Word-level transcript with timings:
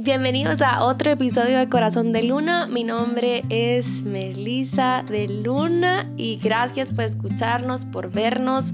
Bienvenidos 0.00 0.62
a 0.62 0.84
otro 0.84 1.10
episodio 1.10 1.58
de 1.58 1.68
Corazón 1.68 2.12
de 2.12 2.22
Luna. 2.22 2.68
Mi 2.68 2.84
nombre 2.84 3.42
es 3.48 4.04
Melissa 4.04 5.02
de 5.02 5.26
Luna 5.26 6.08
y 6.16 6.36
gracias 6.36 6.92
por 6.92 7.02
escucharnos, 7.02 7.84
por 7.84 8.12
vernos. 8.12 8.72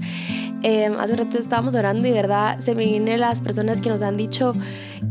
Eh, 0.61 0.85
hace 0.99 1.13
un 1.13 1.17
rato 1.17 1.39
estábamos 1.39 1.73
orando 1.73 2.07
y 2.07 2.11
verdad 2.11 2.59
se 2.59 2.75
me 2.75 2.85
vienen 2.85 3.21
las 3.21 3.41
personas 3.41 3.81
que 3.81 3.89
nos 3.89 4.03
han 4.03 4.17
dicho 4.17 4.53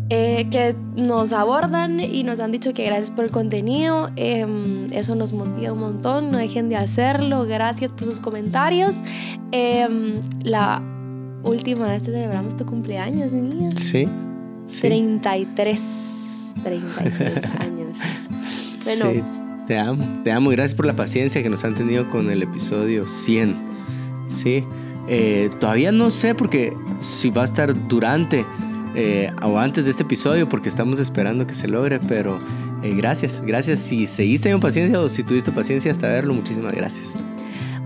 eh, 0.09 0.47
que 0.53 0.77
nos 0.95 1.33
abordan 1.33 1.99
y 1.99 2.23
nos 2.23 2.39
han 2.39 2.53
dicho 2.53 2.73
que 2.75 2.85
gracias 2.85 3.11
por 3.11 3.25
el 3.25 3.33
contenido. 3.33 4.13
Em, 4.15 4.85
eso 4.93 5.17
nos 5.17 5.33
motiva 5.33 5.73
un 5.73 5.81
montón. 5.81 6.31
No 6.31 6.39
dejen 6.39 6.69
de 6.69 6.77
hacerlo. 6.77 7.45
Gracias 7.45 7.91
por 7.91 8.05
sus 8.05 8.21
comentarios. 8.21 8.99
Em, 9.51 10.21
la 10.45 10.81
última 11.43 11.89
vez 11.89 12.05
te 12.05 12.13
celebramos 12.13 12.57
tu 12.57 12.65
cumpleaños, 12.65 13.33
mía. 13.33 13.71
Sí. 13.75 14.09
33. 14.67 16.04
33 16.65 17.45
años. 17.61 17.99
Bueno. 18.85 19.13
Sí, 19.13 19.23
te 19.67 19.79
amo, 19.79 20.23
te 20.25 20.33
amo. 20.33 20.51
Gracias 20.51 20.75
por 20.75 20.87
la 20.87 20.97
paciencia 20.97 21.43
que 21.43 21.49
nos 21.49 21.65
han 21.65 21.75
tenido 21.75 22.09
con 22.11 22.31
el 22.31 22.43
episodio 22.43 23.07
100. 23.07 23.57
Sí. 24.27 24.65
Eh, 25.07 25.51
todavía 25.61 25.93
no 25.93 26.11
sé 26.11 26.35
porque 26.35 26.73
si 27.01 27.31
va 27.31 27.43
a 27.43 27.45
estar 27.45 27.89
durante 27.89 28.45
eh, 28.95 29.31
o 29.43 29.59
antes 29.59 29.85
de 29.85 29.91
este 29.91 30.03
episodio 30.03 30.49
porque 30.49 30.69
estamos 30.69 30.99
esperando 30.99 31.47
que 31.47 31.55
se 31.55 31.69
logre, 31.69 32.01
pero 32.01 32.39
eh, 32.83 32.95
gracias, 32.97 33.43
gracias. 33.45 33.81
Si 33.81 34.07
seguiste 34.07 34.51
con 34.51 34.61
paciencia 34.61 35.01
o 35.01 35.09
si 35.09 35.23
tuviste 35.23 35.51
paciencia 35.53 35.91
hasta 35.93 36.09
verlo, 36.09 36.33
muchísimas 36.35 36.75
gracias. 36.75 37.13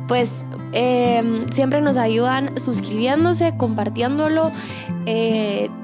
Pues 0.08 0.32
siempre 1.50 1.80
nos 1.80 1.96
ayudan 1.96 2.58
suscribiéndose, 2.58 3.56
compartiéndolo. 3.56 4.52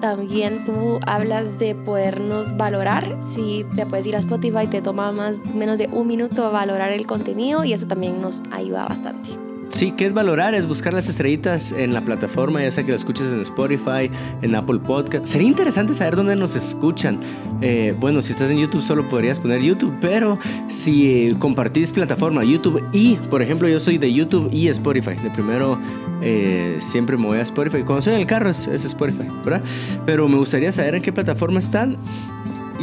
también 0.00 0.64
tú 0.64 0.98
hablas 1.06 1.59
de 1.59 1.74
podernos 1.74 2.56
valorar. 2.56 3.19
Si 3.23 3.64
te 3.77 3.87
puedes 3.87 4.06
ir 4.06 4.16
a 4.16 4.19
Spotify, 4.19 4.66
te 4.66 4.83
toma 4.83 5.12
más 5.12 5.37
menos 5.55 5.78
de 5.78 5.88
un 5.88 6.06
minuto 6.06 6.50
valorar 6.50 6.91
el 6.91 7.06
contenido 7.06 7.64
y 7.64 7.72
eso 7.75 7.86
también 7.86 8.20
nos 8.20 8.42
ayuda 8.50 8.86
bastante. 8.86 9.30
Sí, 9.75 9.91
¿qué 9.91 10.06
es 10.06 10.12
valorar? 10.12 10.55
Es 10.55 10.69
buscar 10.69 10.94
las 10.94 11.08
estrellitas 11.08 11.72
en 11.72 11.94
la 11.94 12.00
plataforma, 12.00 12.62
ya 12.62 12.70
sea 12.70 12.84
que 12.84 12.92
lo 12.92 12.97
escuches 12.97 13.27
en 13.27 13.41
Spotify, 13.41 14.08
en 14.41 14.55
Apple 14.55 14.78
Podcast. 14.78 15.27
Sería 15.27 15.48
interesante 15.48 15.94
saber 15.94 16.14
dónde 16.14 16.36
nos 16.36 16.55
escuchan. 16.55 17.19
Eh, 17.61 17.92
bueno, 17.98 18.22
si 18.22 18.30
estás 18.30 18.52
en 18.52 18.58
YouTube 18.58 18.83
solo 18.83 19.02
podrías 19.08 19.41
poner 19.41 19.61
YouTube, 19.62 19.92
pero 20.00 20.39
si 20.69 21.34
compartís 21.41 21.91
plataforma 21.91 22.45
YouTube 22.45 22.84
y, 22.92 23.17
por 23.17 23.42
ejemplo, 23.42 23.67
yo 23.69 23.80
soy 23.80 23.98
de 23.98 24.12
YouTube 24.12 24.48
y 24.52 24.69
Spotify. 24.69 25.17
De 25.20 25.30
primero 25.30 25.77
eh, 26.22 26.77
siempre 26.78 27.17
me 27.17 27.27
voy 27.27 27.39
a 27.39 27.42
Spotify. 27.42 27.83
Cuando 27.83 28.02
soy 28.02 28.14
en 28.14 28.20
el 28.20 28.27
carro 28.28 28.50
es, 28.50 28.69
es 28.69 28.84
Spotify, 28.84 29.27
¿verdad? 29.45 29.62
Pero 30.06 30.28
me 30.28 30.36
gustaría 30.36 30.70
saber 30.70 30.95
en 30.95 31.02
qué 31.02 31.12
plataforma 31.12 31.58
están. 31.58 31.97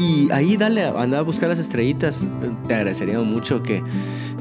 Y 0.02 0.31
ahí 0.31 0.57
dale, 0.57 0.85
anda 0.85 1.19
a 1.19 1.21
buscar 1.21 1.49
las 1.49 1.59
estrellitas. 1.59 2.25
Te 2.67 2.73
agradecería 2.73 3.19
mucho 3.19 3.61
que 3.61 3.83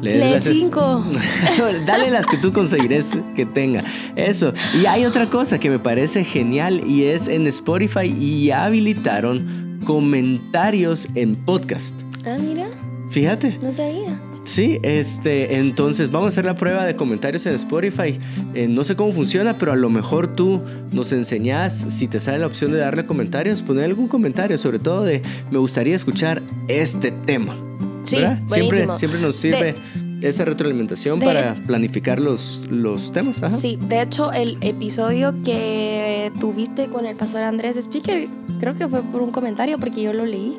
le 0.00 0.19
las 0.19 0.44
cinco. 0.44 1.05
dale 1.86 2.11
las 2.11 2.27
que 2.27 2.39
tú 2.39 2.53
conseguirás 2.53 3.16
que 3.36 3.44
tenga. 3.44 3.84
Eso. 4.16 4.55
Y 4.81 4.86
hay 4.86 5.05
otra 5.05 5.28
cosa 5.28 5.58
que 5.58 5.69
me 5.69 5.78
parece 5.78 6.25
genial 6.25 6.83
y 6.86 7.05
es 7.05 7.28
en 7.28 7.47
Spotify 7.47 8.06
y 8.06 8.50
habilitaron 8.50 9.81
comentarios 9.84 11.08
en 11.14 11.36
podcast. 11.36 11.94
Ah, 12.27 12.36
mira. 12.38 12.69
Fíjate. 13.11 13.58
No 13.61 13.72
sabía. 13.72 14.30
Sí, 14.45 14.81
este, 14.83 15.57
entonces 15.57 16.11
vamos 16.11 16.27
a 16.27 16.29
hacer 16.29 16.45
la 16.45 16.55
prueba 16.55 16.85
de 16.85 16.97
comentarios 16.97 17.47
en 17.47 17.55
Spotify. 17.55 18.19
Eh, 18.55 18.69
no 18.69 18.85
sé 18.85 18.97
cómo 18.97 19.13
funciona, 19.13 19.59
pero 19.59 19.73
a 19.73 19.77
lo 19.77 19.91
mejor 19.91 20.35
tú 20.35 20.63
nos 20.93 21.13
enseñas, 21.13 21.87
si 21.89 22.09
te 22.09 22.21
sale 22.21 22.39
la 22.39 22.47
opción 22.47 22.73
de 22.73 22.79
darle 22.79 23.07
comentarios, 23.07 23.63
poner 23.63 23.85
algún 23.85 24.09
comentario, 24.09 24.57
sobre 24.59 24.79
todo 24.79 25.05
de 25.05 25.23
me 25.51 25.59
gustaría 25.59 25.95
escuchar 25.95 26.43
este 26.69 27.13
tema. 27.13 27.57
Sí, 28.05 28.17
siempre, 28.47 28.87
siempre 28.97 29.21
nos 29.21 29.37
sirve 29.37 29.77
esa 30.23 30.45
retroalimentación 30.45 31.21
para 31.21 31.55
planificar 31.67 32.19
los, 32.19 32.67
los 32.71 33.12
temas. 33.12 33.41
Sí, 33.59 33.79
de 33.81 34.03
hecho, 34.03 34.33
el 34.33 34.59
episodio 34.62 35.34
que 35.45 36.33
tuviste 36.41 36.89
con 36.89 37.06
el 37.06 37.17
pastor 37.17 37.43
Andrés 37.43 37.77
Speaker, 37.77 38.29
creo 38.59 38.77
que 38.77 38.89
fue 38.89 39.03
por 39.03 39.23
un 39.23 39.31
comentario, 39.31 39.79
porque 39.79 40.03
yo 40.03 40.12
lo 40.12 40.27
leí. 40.27 40.59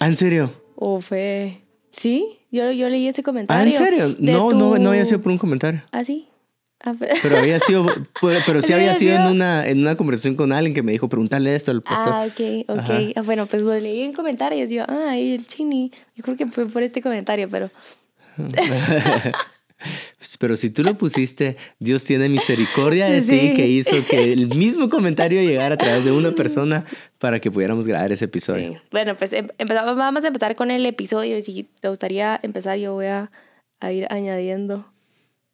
¿Ah, 0.00 0.06
¿En 0.06 0.16
serio? 0.16 0.50
¿O 0.74 1.00
fue.? 1.00 1.60
Sí, 1.92 2.38
yo, 2.50 2.70
yo 2.72 2.88
leí 2.88 3.08
ese 3.08 3.22
comentario. 3.22 3.62
¿Ah, 3.62 3.64
en 3.64 3.72
serio? 3.72 4.16
No, 4.18 4.50
no, 4.50 4.78
no 4.78 4.90
había 4.90 5.04
sido 5.04 5.20
por 5.20 5.32
un 5.32 5.38
comentario. 5.38 5.82
¿Ah, 5.92 6.04
sí? 6.04 6.26
Ah, 6.82 6.94
pero 6.98 7.36
había 7.38 7.60
sido, 7.60 7.86
pero, 8.46 8.62
sí 8.62 8.72
había 8.72 8.94
sido 8.94 9.14
en 9.14 9.22
una, 9.22 9.66
en 9.66 9.80
una 9.80 9.96
conversación 9.96 10.34
con 10.34 10.52
alguien 10.52 10.74
que 10.74 10.82
me 10.82 10.92
dijo, 10.92 11.08
pregúntale 11.08 11.54
esto 11.54 11.70
al 11.70 11.82
pastor. 11.82 12.12
Ah, 12.14 12.26
ok, 12.26 12.68
ok. 12.68 13.16
Ah, 13.16 13.22
bueno, 13.22 13.46
pues 13.46 13.62
lo 13.62 13.78
leí 13.78 14.02
en 14.02 14.12
comentarios. 14.12 14.70
Yo, 14.70 14.84
ah, 14.88 15.10
ahí 15.10 15.34
el 15.34 15.46
chini. 15.46 15.92
Yo 16.16 16.24
creo 16.24 16.36
que 16.36 16.46
fue 16.46 16.66
por 16.66 16.82
este 16.82 17.02
comentario, 17.02 17.48
pero. 17.50 17.70
Pero 20.38 20.56
si 20.56 20.70
tú 20.70 20.82
lo 20.82 20.96
pusiste, 20.96 21.56
Dios 21.78 22.04
tiene 22.04 22.28
misericordia 22.28 23.08
de 23.08 23.22
ti 23.22 23.54
que 23.54 23.66
hizo 23.66 23.96
que 24.08 24.22
el 24.32 24.48
mismo 24.54 24.88
comentario 24.88 25.42
llegara 25.42 25.74
a 25.74 25.78
través 25.78 26.04
de 26.04 26.12
una 26.12 26.32
persona 26.32 26.84
para 27.18 27.40
que 27.40 27.50
pudiéramos 27.50 27.86
grabar 27.86 28.12
ese 28.12 28.26
episodio. 28.26 28.80
Bueno, 28.90 29.16
pues 29.16 29.32
em, 29.32 29.48
empezamos, 29.58 29.96
vamos 29.96 30.24
a 30.24 30.28
empezar 30.28 30.54
con 30.56 30.70
el 30.70 30.84
episodio. 30.86 31.40
Si 31.42 31.68
te 31.80 31.88
gustaría 31.88 32.38
empezar, 32.42 32.78
yo 32.78 32.94
voy 32.94 33.06
a, 33.06 33.30
ir 33.90 34.06
añadiendo. 34.10 34.86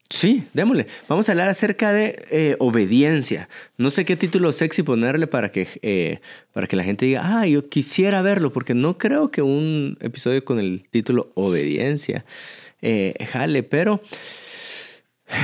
Sí, 0.08 0.46
démosle. 0.52 0.86
Vamos 1.08 1.28
a 1.28 1.32
hablar 1.32 1.48
acerca 1.48 1.92
de 1.92 2.24
eh, 2.30 2.56
obediencia. 2.60 3.48
No 3.76 3.90
sé 3.90 4.04
qué 4.04 4.16
título 4.16 4.52
sexy 4.52 4.84
ponerle 4.84 5.26
para 5.26 5.50
que, 5.50 5.66
eh, 5.82 6.20
para 6.52 6.68
que 6.68 6.76
la 6.76 6.84
gente 6.84 7.06
diga, 7.06 7.22
ah, 7.24 7.46
yo 7.46 7.68
quisiera 7.68 8.22
verlo, 8.22 8.52
porque 8.52 8.74
no 8.74 8.98
creo 8.98 9.32
que 9.32 9.42
un 9.42 9.98
episodio 10.00 10.44
con 10.44 10.60
el 10.60 10.84
título 10.90 11.32
obediencia 11.34 12.24
eh, 12.82 13.14
jale, 13.30 13.62
pero 13.62 14.00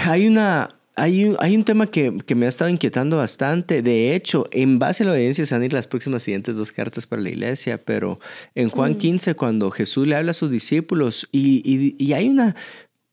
hay 0.06 0.26
una... 0.26 0.76
Hay 0.94 1.24
un, 1.24 1.38
hay 1.40 1.56
un 1.56 1.64
tema 1.64 1.86
que, 1.86 2.18
que, 2.26 2.34
me 2.34 2.44
ha 2.44 2.50
estado 2.50 2.68
inquietando 2.68 3.16
bastante. 3.16 3.80
De 3.80 4.14
hecho, 4.14 4.46
en 4.50 4.78
base 4.78 5.02
a 5.02 5.06
la 5.06 5.12
obediencia 5.12 5.46
se 5.46 5.54
van 5.54 5.62
a 5.62 5.64
ir 5.64 5.72
las 5.72 5.86
próximas 5.86 6.22
siguientes 6.22 6.54
dos 6.54 6.70
cartas 6.70 7.06
para 7.06 7.22
la 7.22 7.30
iglesia, 7.30 7.82
pero 7.82 8.20
en 8.54 8.68
Juan 8.68 8.96
15, 8.96 9.30
mm. 9.30 9.34
cuando 9.34 9.70
Jesús 9.70 10.06
le 10.06 10.16
habla 10.16 10.32
a 10.32 10.34
sus 10.34 10.50
discípulos, 10.50 11.30
y, 11.32 11.62
y, 11.64 11.96
y 11.98 12.12
hay 12.12 12.28
una, 12.28 12.54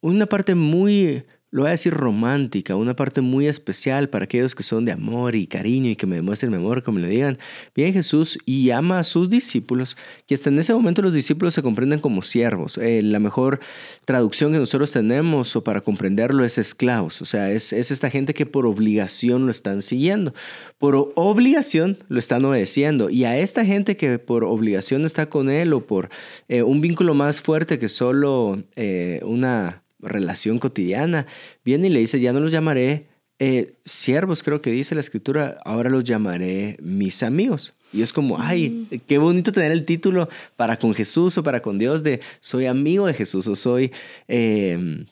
una 0.01 0.25
parte 0.25 0.55
muy 0.55 1.23
lo 1.51 1.63
voy 1.63 1.69
a 1.69 1.71
decir 1.71 1.93
romántica, 1.93 2.75
una 2.75 2.95
parte 2.95 3.21
muy 3.21 3.47
especial 3.47 4.09
para 4.09 4.25
aquellos 4.25 4.53
que 4.53 4.61
son 4.61 4.85
de 4.85 4.91
amor 4.91 5.35
y 5.35 5.47
cariño 5.47 5.89
y 5.89 5.95
que 5.95 6.05
me 6.05 6.15
demuestren 6.15 6.51
mi 6.51 6.57
amor, 6.57 6.83
como 6.83 6.99
le 6.99 7.07
digan. 7.07 7.39
Viene 7.73 7.91
Jesús 7.91 8.37
y 8.45 8.69
ama 8.69 8.99
a 8.99 9.03
sus 9.03 9.31
discípulos, 9.31 9.97
que 10.27 10.35
hasta 10.35 10.49
en 10.49 10.59
ese 10.59 10.73
momento 10.73 11.01
los 11.01 11.13
discípulos 11.13 11.55
se 11.55 11.63
comprenden 11.63 11.99
como 12.01 12.21
siervos. 12.21 12.77
Eh, 12.77 13.01
la 13.01 13.19
mejor 13.19 13.59
traducción 14.05 14.51
que 14.51 14.59
nosotros 14.59 14.91
tenemos 14.91 15.55
o 15.55 15.63
para 15.63 15.81
comprenderlo 15.81 16.45
es 16.45 16.59
esclavos, 16.59 17.21
o 17.21 17.25
sea, 17.25 17.51
es, 17.51 17.73
esta 17.73 18.11
gente 18.11 18.35
que 18.35 18.45
por 18.45 18.67
obligación 18.67 19.45
lo 19.45 19.51
están 19.51 19.81
siguiendo, 19.81 20.33
por 20.77 21.11
obligación 21.15 21.97
lo 22.09 22.19
están 22.19 22.45
obedeciendo. 22.45 23.09
Y 23.09 23.23
a 23.23 23.39
esta 23.39 23.65
gente 23.65 23.97
que 23.97 24.19
por 24.19 24.43
obligación 24.43 25.03
está 25.03 25.29
con 25.29 25.49
él 25.49 25.73
o 25.73 25.87
por 25.87 26.09
eh, 26.47 26.61
un 26.61 26.81
vínculo 26.81 27.15
más 27.15 27.41
fuerte 27.41 27.79
que 27.79 27.89
solo 27.89 28.63
eh, 28.75 29.21
una 29.23 29.81
relación 29.99 30.59
cotidiana, 30.59 31.25
viene 31.63 31.87
y 31.87 31.91
le 31.91 31.99
dice, 31.99 32.19
ya 32.19 32.33
no 32.33 32.39
los 32.39 32.51
llamaré 32.51 33.07
eh, 33.41 33.75
siervos, 33.85 34.43
creo 34.43 34.61
que 34.61 34.69
dice 34.69 34.95
la 34.95 35.01
escritura, 35.01 35.59
ahora 35.63 35.89
los 35.89 36.03
llamaré 36.03 36.77
mis 36.81 37.23
amigos. 37.23 37.73
Y 37.93 38.01
es 38.01 38.11
como, 38.11 38.39
ay, 38.39 38.87
mm. 38.91 38.97
qué 39.07 39.17
bonito 39.17 39.51
tener 39.51 39.71
el 39.71 39.85
título 39.85 40.27
para 40.57 40.77
con 40.77 40.93
Jesús 40.93 41.37
o 41.37 41.43
para 41.43 41.61
con 41.61 41.79
Dios 41.79 42.03
de 42.03 42.19
soy 42.41 42.65
amigo 42.65 43.07
de 43.07 43.13
Jesús 43.13 43.47
o 43.47 43.55
soy... 43.55 43.91
Em, 44.27 45.05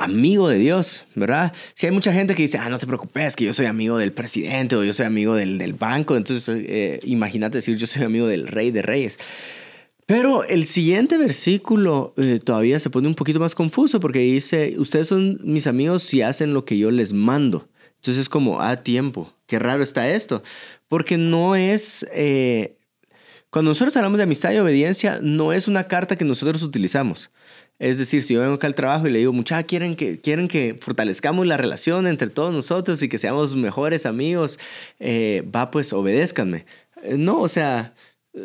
amigo 0.00 0.50
de 0.50 0.58
Dios, 0.58 1.06
¿verdad? 1.14 1.52
Si 1.72 1.86
hay 1.86 1.92
mucha 1.92 2.12
gente 2.12 2.34
que 2.34 2.42
dice, 2.42 2.58
ah, 2.58 2.68
no 2.68 2.78
te 2.78 2.86
preocupes, 2.86 3.36
que 3.36 3.46
yo 3.46 3.54
soy 3.54 3.64
amigo 3.66 3.96
del 3.96 4.12
presidente 4.12 4.76
o 4.76 4.84
yo 4.84 4.92
soy 4.92 5.06
amigo 5.06 5.34
del, 5.34 5.56
del 5.56 5.72
banco, 5.72 6.14
entonces 6.14 6.46
eh, 6.68 7.00
imagínate 7.04 7.58
decir, 7.58 7.76
yo 7.76 7.86
soy 7.86 8.02
amigo 8.02 8.26
del 8.26 8.48
rey 8.48 8.70
de 8.70 8.82
reyes. 8.82 9.18
Pero 10.08 10.42
el 10.42 10.64
siguiente 10.64 11.18
versículo 11.18 12.14
eh, 12.16 12.40
todavía 12.42 12.78
se 12.78 12.88
pone 12.88 13.08
un 13.08 13.14
poquito 13.14 13.40
más 13.40 13.54
confuso 13.54 14.00
porque 14.00 14.20
dice, 14.20 14.74
ustedes 14.78 15.06
son 15.06 15.38
mis 15.42 15.66
amigos 15.66 16.02
si 16.02 16.22
hacen 16.22 16.54
lo 16.54 16.64
que 16.64 16.78
yo 16.78 16.90
les 16.90 17.12
mando. 17.12 17.68
Entonces 17.96 18.22
es 18.22 18.30
como, 18.30 18.62
ah, 18.62 18.78
tiempo, 18.78 19.30
qué 19.46 19.58
raro 19.58 19.82
está 19.82 20.08
esto. 20.08 20.42
Porque 20.88 21.18
no 21.18 21.56
es, 21.56 22.08
eh, 22.14 22.78
cuando 23.50 23.72
nosotros 23.72 23.94
hablamos 23.98 24.16
de 24.16 24.22
amistad 24.22 24.50
y 24.52 24.56
obediencia, 24.56 25.20
no 25.22 25.52
es 25.52 25.68
una 25.68 25.88
carta 25.88 26.16
que 26.16 26.24
nosotros 26.24 26.62
utilizamos. 26.62 27.30
Es 27.78 27.98
decir, 27.98 28.22
si 28.22 28.32
yo 28.32 28.40
vengo 28.40 28.54
acá 28.54 28.66
al 28.66 28.74
trabajo 28.74 29.08
y 29.08 29.10
le 29.10 29.18
digo, 29.18 29.34
muchachos, 29.34 29.68
quieren 29.68 29.94
que, 29.94 30.22
quieren 30.22 30.48
que 30.48 30.74
fortalezcamos 30.80 31.46
la 31.46 31.58
relación 31.58 32.06
entre 32.06 32.30
todos 32.30 32.54
nosotros 32.54 33.02
y 33.02 33.10
que 33.10 33.18
seamos 33.18 33.54
mejores 33.54 34.06
amigos, 34.06 34.58
eh, 35.00 35.46
va, 35.54 35.70
pues 35.70 35.92
obedézcanme. 35.92 36.64
No, 37.18 37.42
o 37.42 37.48
sea, 37.48 37.92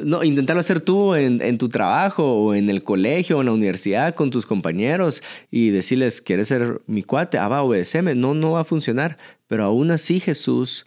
no, 0.03 0.23
intentarlo 0.23 0.59
hacer 0.59 0.81
tú 0.81 1.15
en, 1.15 1.57
tu 1.57 1.69
trabajo 1.69 2.23
o 2.23 2.55
en 2.55 2.69
el 2.69 2.83
colegio 2.83 3.37
o 3.37 3.41
en 3.41 3.47
la 3.47 3.53
universidad 3.53 4.15
con 4.15 4.29
tus 4.29 4.45
compañeros 4.45 5.23
y 5.51 5.69
decirles, 5.69 6.21
¿quieres 6.21 6.47
ser 6.47 6.81
mi 6.87 7.03
cuate? 7.03 7.37
Ah, 7.37 7.47
va, 7.47 7.61
obedeceme. 7.61 8.15
No, 8.15 8.33
no 8.33 8.51
va 8.51 8.61
a 8.61 8.65
funcionar. 8.65 9.17
Pero 9.47 9.65
aún 9.65 9.91
así 9.91 10.19
Jesús, 10.19 10.85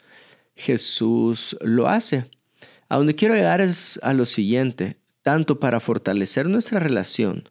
Jesús 0.54 1.56
lo 1.60 1.88
hace. 1.88 2.24
A 2.88 2.96
donde 2.96 3.14
quiero 3.14 3.34
llegar 3.34 3.60
es 3.60 3.98
a 4.02 4.12
lo 4.12 4.24
siguiente, 4.24 4.96
tanto 5.22 5.58
para 5.60 5.80
fortalecer 5.80 6.48
nuestra 6.48 6.80
relación 6.80 7.48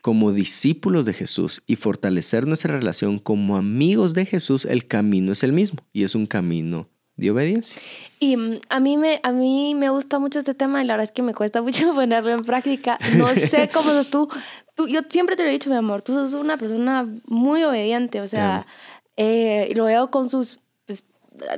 como 0.00 0.32
discípulos 0.32 1.06
de 1.06 1.14
Jesús 1.14 1.62
y 1.66 1.76
fortalecer 1.76 2.46
nuestra 2.46 2.76
relación 2.76 3.18
como 3.18 3.56
amigos 3.56 4.12
de 4.12 4.26
Jesús, 4.26 4.66
el 4.66 4.86
camino 4.86 5.32
es 5.32 5.42
el 5.42 5.54
mismo 5.54 5.78
y 5.94 6.02
es 6.02 6.14
un 6.14 6.26
camino 6.26 6.90
de 7.16 7.30
obediencia. 7.30 7.80
Y 8.18 8.36
mm, 8.36 8.60
a 8.68 8.80
mí 8.80 8.96
me, 8.96 9.20
a 9.22 9.32
mí 9.32 9.74
me 9.74 9.90
gusta 9.90 10.18
mucho 10.18 10.38
este 10.38 10.54
tema 10.54 10.82
y 10.82 10.86
la 10.86 10.94
verdad 10.94 11.04
es 11.04 11.12
que 11.12 11.22
me 11.22 11.34
cuesta 11.34 11.62
mucho 11.62 11.92
ponerlo 11.94 12.30
en 12.30 12.44
práctica. 12.44 12.98
No 13.16 13.28
sé 13.28 13.68
cómo 13.72 13.90
sos 13.90 14.10
tú. 14.10 14.28
tú 14.74 14.88
yo 14.88 15.00
siempre 15.08 15.36
te 15.36 15.42
lo 15.42 15.48
he 15.48 15.52
dicho, 15.52 15.70
mi 15.70 15.76
amor, 15.76 16.02
tú 16.02 16.14
sos 16.14 16.34
una 16.34 16.56
persona 16.56 17.08
muy 17.26 17.62
obediente, 17.64 18.20
o 18.20 18.28
sea, 18.28 18.66
eh, 19.16 19.72
lo 19.76 19.84
veo 19.84 20.10
con 20.10 20.28
sus 20.28 20.58
pues, 20.86 21.04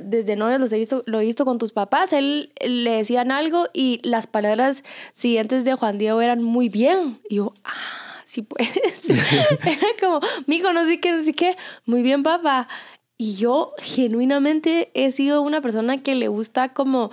desde 0.01 0.35
novios 0.35 0.59
los 0.59 0.71
he 0.71 0.77
visto, 0.77 1.03
lo 1.05 1.19
he 1.19 1.25
visto 1.25 1.45
con 1.45 1.57
tus 1.57 1.73
papás, 1.73 2.13
él 2.13 2.51
le 2.59 2.91
decían 2.91 3.31
algo 3.31 3.67
y 3.73 3.99
las 4.03 4.27
palabras 4.27 4.83
siguientes 5.13 5.65
de 5.65 5.73
Juan 5.73 5.97
Diego 5.97 6.21
eran 6.21 6.43
muy 6.43 6.69
bien. 6.69 7.19
Y 7.29 7.35
yo, 7.35 7.53
ah, 7.63 8.17
sí 8.25 8.41
puedes. 8.43 9.09
Era 9.09 9.87
como, 9.99 10.19
mijo, 10.45 10.71
no 10.73 10.85
sé 10.85 10.99
qué, 10.99 11.11
no 11.13 11.23
sé 11.23 11.33
qué. 11.33 11.55
Muy 11.85 12.03
bien, 12.03 12.21
papá. 12.21 12.67
Y 13.17 13.35
yo 13.35 13.73
genuinamente 13.79 14.91
he 14.93 15.11
sido 15.11 15.41
una 15.41 15.61
persona 15.61 15.97
que 16.03 16.13
le 16.13 16.27
gusta 16.27 16.73
como 16.73 17.09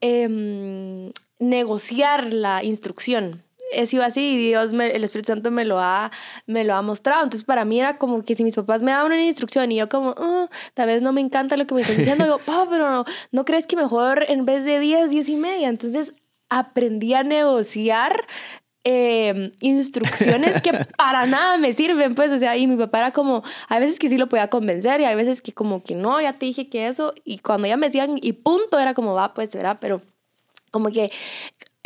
em, 0.00 1.10
negociar 1.40 2.32
la 2.32 2.62
instrucción. 2.62 3.42
He 3.72 3.86
sido 3.86 4.02
así 4.04 4.20
y 4.20 4.36
Dios, 4.36 4.72
me, 4.72 4.92
el 4.92 5.04
Espíritu 5.04 5.26
Santo 5.26 5.50
me 5.50 5.64
lo, 5.64 5.78
ha, 5.80 6.10
me 6.46 6.64
lo 6.64 6.74
ha 6.74 6.82
mostrado. 6.82 7.24
Entonces 7.24 7.44
para 7.44 7.64
mí 7.64 7.80
era 7.80 7.98
como 7.98 8.22
que 8.22 8.34
si 8.34 8.44
mis 8.44 8.54
papás 8.54 8.82
me 8.82 8.92
daban 8.92 9.12
una 9.12 9.22
instrucción 9.22 9.70
y 9.72 9.76
yo 9.76 9.88
como, 9.88 10.14
oh, 10.16 10.48
tal 10.74 10.86
vez 10.86 11.02
no 11.02 11.12
me 11.12 11.20
encanta 11.20 11.56
lo 11.56 11.66
que 11.66 11.74
me 11.74 11.82
están 11.82 11.96
diciendo, 11.96 12.24
digo, 12.24 12.38
papá, 12.46 12.68
pero 12.70 12.90
no, 12.90 13.04
¿no 13.32 13.44
crees 13.44 13.66
que 13.66 13.76
mejor 13.76 14.24
en 14.28 14.44
vez 14.44 14.64
de 14.64 14.78
10, 14.78 15.10
10 15.10 15.28
y 15.28 15.36
media? 15.36 15.68
Entonces 15.68 16.14
aprendí 16.48 17.14
a 17.14 17.24
negociar 17.24 18.26
Em, 18.90 19.52
instrucciones 19.60 20.62
que 20.62 20.72
para 20.96 21.26
nada 21.26 21.58
me 21.58 21.74
sirven, 21.74 22.14
pues, 22.14 22.32
o 22.32 22.38
sea, 22.38 22.56
y 22.56 22.66
mi 22.66 22.74
papá 22.74 23.00
era 23.00 23.10
como, 23.10 23.42
hay 23.68 23.80
veces 23.80 23.98
que 23.98 24.08
sí 24.08 24.16
lo 24.16 24.30
podía 24.30 24.48
convencer 24.48 25.02
y 25.02 25.04
hay 25.04 25.14
veces 25.14 25.42
que 25.42 25.52
como 25.52 25.82
que 25.82 25.94
no, 25.94 26.18
ya 26.22 26.32
te 26.32 26.46
dije 26.46 26.70
que 26.70 26.88
eso, 26.88 27.12
y 27.22 27.40
cuando 27.40 27.68
ya 27.68 27.76
me 27.76 27.88
decían 27.88 28.18
y 28.22 28.32
punto, 28.32 28.78
era 28.78 28.94
como, 28.94 29.12
va, 29.12 29.34
pues, 29.34 29.50
¿verdad? 29.50 29.76
Pero 29.78 30.00
como 30.70 30.90
que 30.90 31.12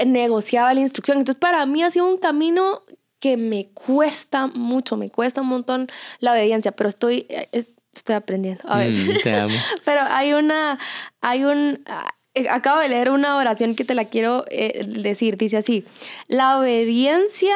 negociaba 0.06 0.72
la 0.74 0.80
instrucción. 0.80 1.18
Entonces, 1.18 1.40
para 1.40 1.66
mí 1.66 1.82
ha 1.82 1.90
sido 1.90 2.06
un 2.06 2.18
camino 2.18 2.82
que 3.18 3.36
me 3.36 3.70
cuesta 3.70 4.46
mucho, 4.46 4.96
me 4.96 5.10
cuesta 5.10 5.40
un 5.40 5.48
montón 5.48 5.88
la 6.20 6.30
obediencia, 6.30 6.70
pero 6.70 6.88
estoy, 6.88 7.26
eh, 7.30 7.66
estoy 7.92 8.14
aprendiendo. 8.14 8.62
A 8.68 8.78
ver. 8.78 8.94
Mm, 8.94 9.22
te 9.24 9.34
amo. 9.34 9.54
pero 9.84 10.02
hay 10.08 10.34
una, 10.34 10.78
hay 11.20 11.42
un, 11.42 11.82
eh, 11.84 12.10
acabo 12.50 12.80
de 12.80 12.88
leer 12.88 13.10
una 13.10 13.36
oración 13.36 13.74
que 13.74 13.84
te 13.84 13.94
la 13.94 14.06
quiero 14.06 14.44
eh, 14.50 14.84
decir. 14.86 15.36
Dice 15.36 15.58
así, 15.58 15.84
la 16.28 16.58
obediencia 16.58 17.54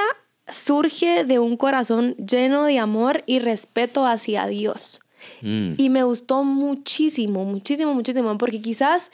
surge 0.49 1.25
de 1.25 1.39
un 1.39 1.57
corazón 1.57 2.15
lleno 2.17 2.65
de 2.65 2.79
amor 2.79 3.23
y 3.27 3.39
respeto 3.39 4.07
hacia 4.07 4.47
Dios. 4.47 5.01
Mm. 5.43 5.75
Y 5.77 5.91
me 5.91 6.05
gustó 6.05 6.45
muchísimo, 6.45 7.45
muchísimo, 7.45 7.95
muchísimo, 7.95 8.39
porque 8.39 8.61
quizás, 8.61 9.11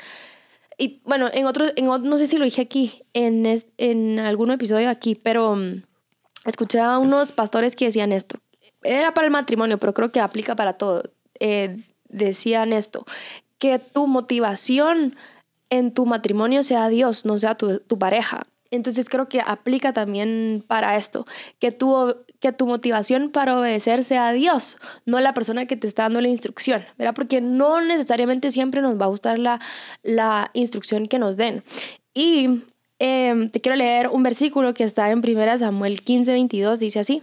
y 0.77 1.01
bueno, 1.05 1.31
en 1.33 1.47
otro, 1.47 1.67
en, 1.77 1.87
no 1.87 2.19
sé 2.19 2.27
si 2.27 2.37
lo 2.37 2.45
dije 2.45 2.63
aquí, 2.63 3.03
en, 3.15 3.47
en 3.79 4.19
algún 4.19 4.51
episodio 4.51 4.91
aquí, 4.91 5.15
pero 5.15 5.53
um, 5.53 5.83
escuché 6.45 6.81
a 6.81 6.99
unos 6.99 7.33
pastores 7.33 7.77
que 7.77 7.87
decían 7.87 8.13
esto. 8.13 8.39
Era 8.83 9.15
para 9.15 9.27
el 9.27 9.31
matrimonio, 9.31 9.79
pero 9.79 9.95
creo 9.95 10.13
que 10.13 10.21
aplica 10.21 10.57
para 10.57 10.75
todo. 10.75 11.05
Eh, 11.41 11.77
decían 12.09 12.73
esto, 12.73 13.07
que 13.59 13.79
tu 13.79 14.07
motivación 14.07 15.17
en 15.73 15.91
tu 15.95 16.05
matrimonio 16.05 16.63
sea 16.63 16.89
Dios, 16.89 17.25
no 17.25 17.39
sea 17.39 17.55
tu, 17.55 17.81
pareja. 17.99 18.47
Entonces 18.71 19.09
creo 19.09 19.31
que 19.31 19.41
aplica 19.41 19.95
también 19.95 20.63
para 20.67 20.99
esto, 20.99 21.27
que 21.59 21.73
tu, 21.73 22.15
que 22.41 22.53
tu 22.53 22.67
motivación 22.67 23.31
para 23.31 23.59
obedecer 23.59 24.05
sea 24.05 24.33
Dios, 24.33 24.77
no 25.07 25.19
la 25.21 25.33
persona 25.33 25.65
que 25.65 25.77
te 25.77 25.87
está 25.87 26.03
dando 26.03 26.21
la 26.21 26.29
instrucción, 26.29 26.85
¿verdad? 26.99 27.15
Porque 27.15 27.41
no 27.41 27.81
necesariamente 27.81 28.53
siempre 28.53 28.83
nos 28.83 29.01
va 29.01 29.07
a 29.07 29.09
gustar 29.09 29.39
la, 29.39 29.61
la 30.03 30.51
instrucción 30.53 31.07
que 31.07 31.19
nos 31.19 31.39
den. 31.39 31.65
Y 32.13 32.65
em, 32.99 33.51
te 33.51 33.63
quiero 33.63 33.77
leer 33.77 34.09
un 34.09 34.23
versículo 34.23 34.75
que 34.75 34.85
está 34.85 35.11
en 35.11 35.27
1 35.27 35.59
Samuel 35.59 36.03
15, 36.03 36.33
22, 36.33 36.81
dice 36.81 37.01
así. 37.01 37.23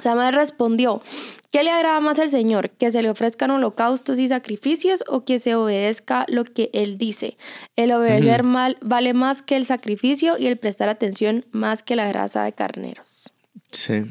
Samuel 0.00 0.34
respondió, 0.34 1.02
¿qué 1.50 1.62
le 1.62 1.70
agrada 1.70 2.00
más 2.00 2.18
al 2.18 2.30
Señor? 2.30 2.70
¿Que 2.70 2.90
se 2.90 3.02
le 3.02 3.10
ofrezcan 3.10 3.50
holocaustos 3.50 4.18
y 4.18 4.28
sacrificios 4.28 5.04
o 5.06 5.24
que 5.24 5.38
se 5.38 5.54
obedezca 5.54 6.24
lo 6.28 6.44
que 6.44 6.70
Él 6.72 6.98
dice? 6.98 7.36
El 7.76 7.92
obedecer 7.92 8.42
mal 8.42 8.76
vale 8.80 9.14
más 9.14 9.42
que 9.42 9.56
el 9.56 9.66
sacrificio 9.66 10.36
y 10.38 10.46
el 10.46 10.58
prestar 10.58 10.88
atención 10.88 11.46
más 11.50 11.82
que 11.82 11.96
la 11.96 12.08
grasa 12.08 12.44
de 12.44 12.52
carneros. 12.52 13.32
Sí. 13.70 14.04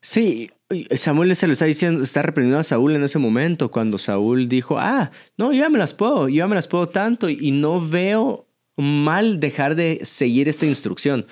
Sí, 0.00 0.50
Samuel 0.96 1.34
se 1.34 1.46
lo 1.46 1.54
está 1.54 1.64
diciendo, 1.64 2.02
está 2.02 2.22
reprendiendo 2.22 2.58
a 2.58 2.62
Saúl 2.62 2.94
en 2.94 3.02
ese 3.02 3.18
momento, 3.18 3.70
cuando 3.70 3.98
Saúl 3.98 4.48
dijo, 4.48 4.78
ah, 4.78 5.10
no, 5.36 5.52
yo 5.52 5.60
ya 5.60 5.70
me 5.70 5.78
las 5.78 5.94
puedo, 5.94 6.28
yo 6.28 6.36
ya 6.36 6.46
me 6.46 6.54
las 6.54 6.68
puedo 6.68 6.88
tanto 6.88 7.28
y 7.28 7.50
no 7.50 7.86
veo 7.86 8.46
mal 8.76 9.40
dejar 9.40 9.74
de 9.74 10.00
seguir 10.02 10.48
esta 10.48 10.66
instrucción. 10.66 11.26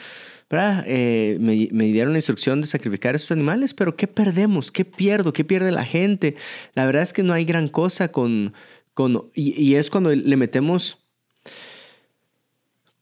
Eh, 0.51 1.39
me, 1.41 1.85
dieron 1.87 2.13
la 2.13 2.19
instrucción 2.19 2.61
de 2.61 2.67
sacrificar 2.67 3.15
esos 3.15 3.33
animales, 3.33 3.75
pero 3.75 3.97
¿qué 3.97 4.07
perdemos? 4.07 4.71
¿Qué 4.71 4.85
pierdo? 4.85 5.33
¿Qué 5.33 5.45
pierde 5.45 5.73
la 5.73 5.85
gente? 5.85 6.37
La 6.75 6.87
verdad 6.87 7.03
es 7.03 7.13
que 7.13 7.23
no 7.23 7.33
hay 7.33 7.45
gran 7.45 7.69
cosa 7.69 8.09
con... 8.09 8.55
con 8.95 9.31
y, 9.35 9.75
es 9.75 9.91
cuando 9.91 10.15
le 10.15 10.37
metemos... 10.37 10.99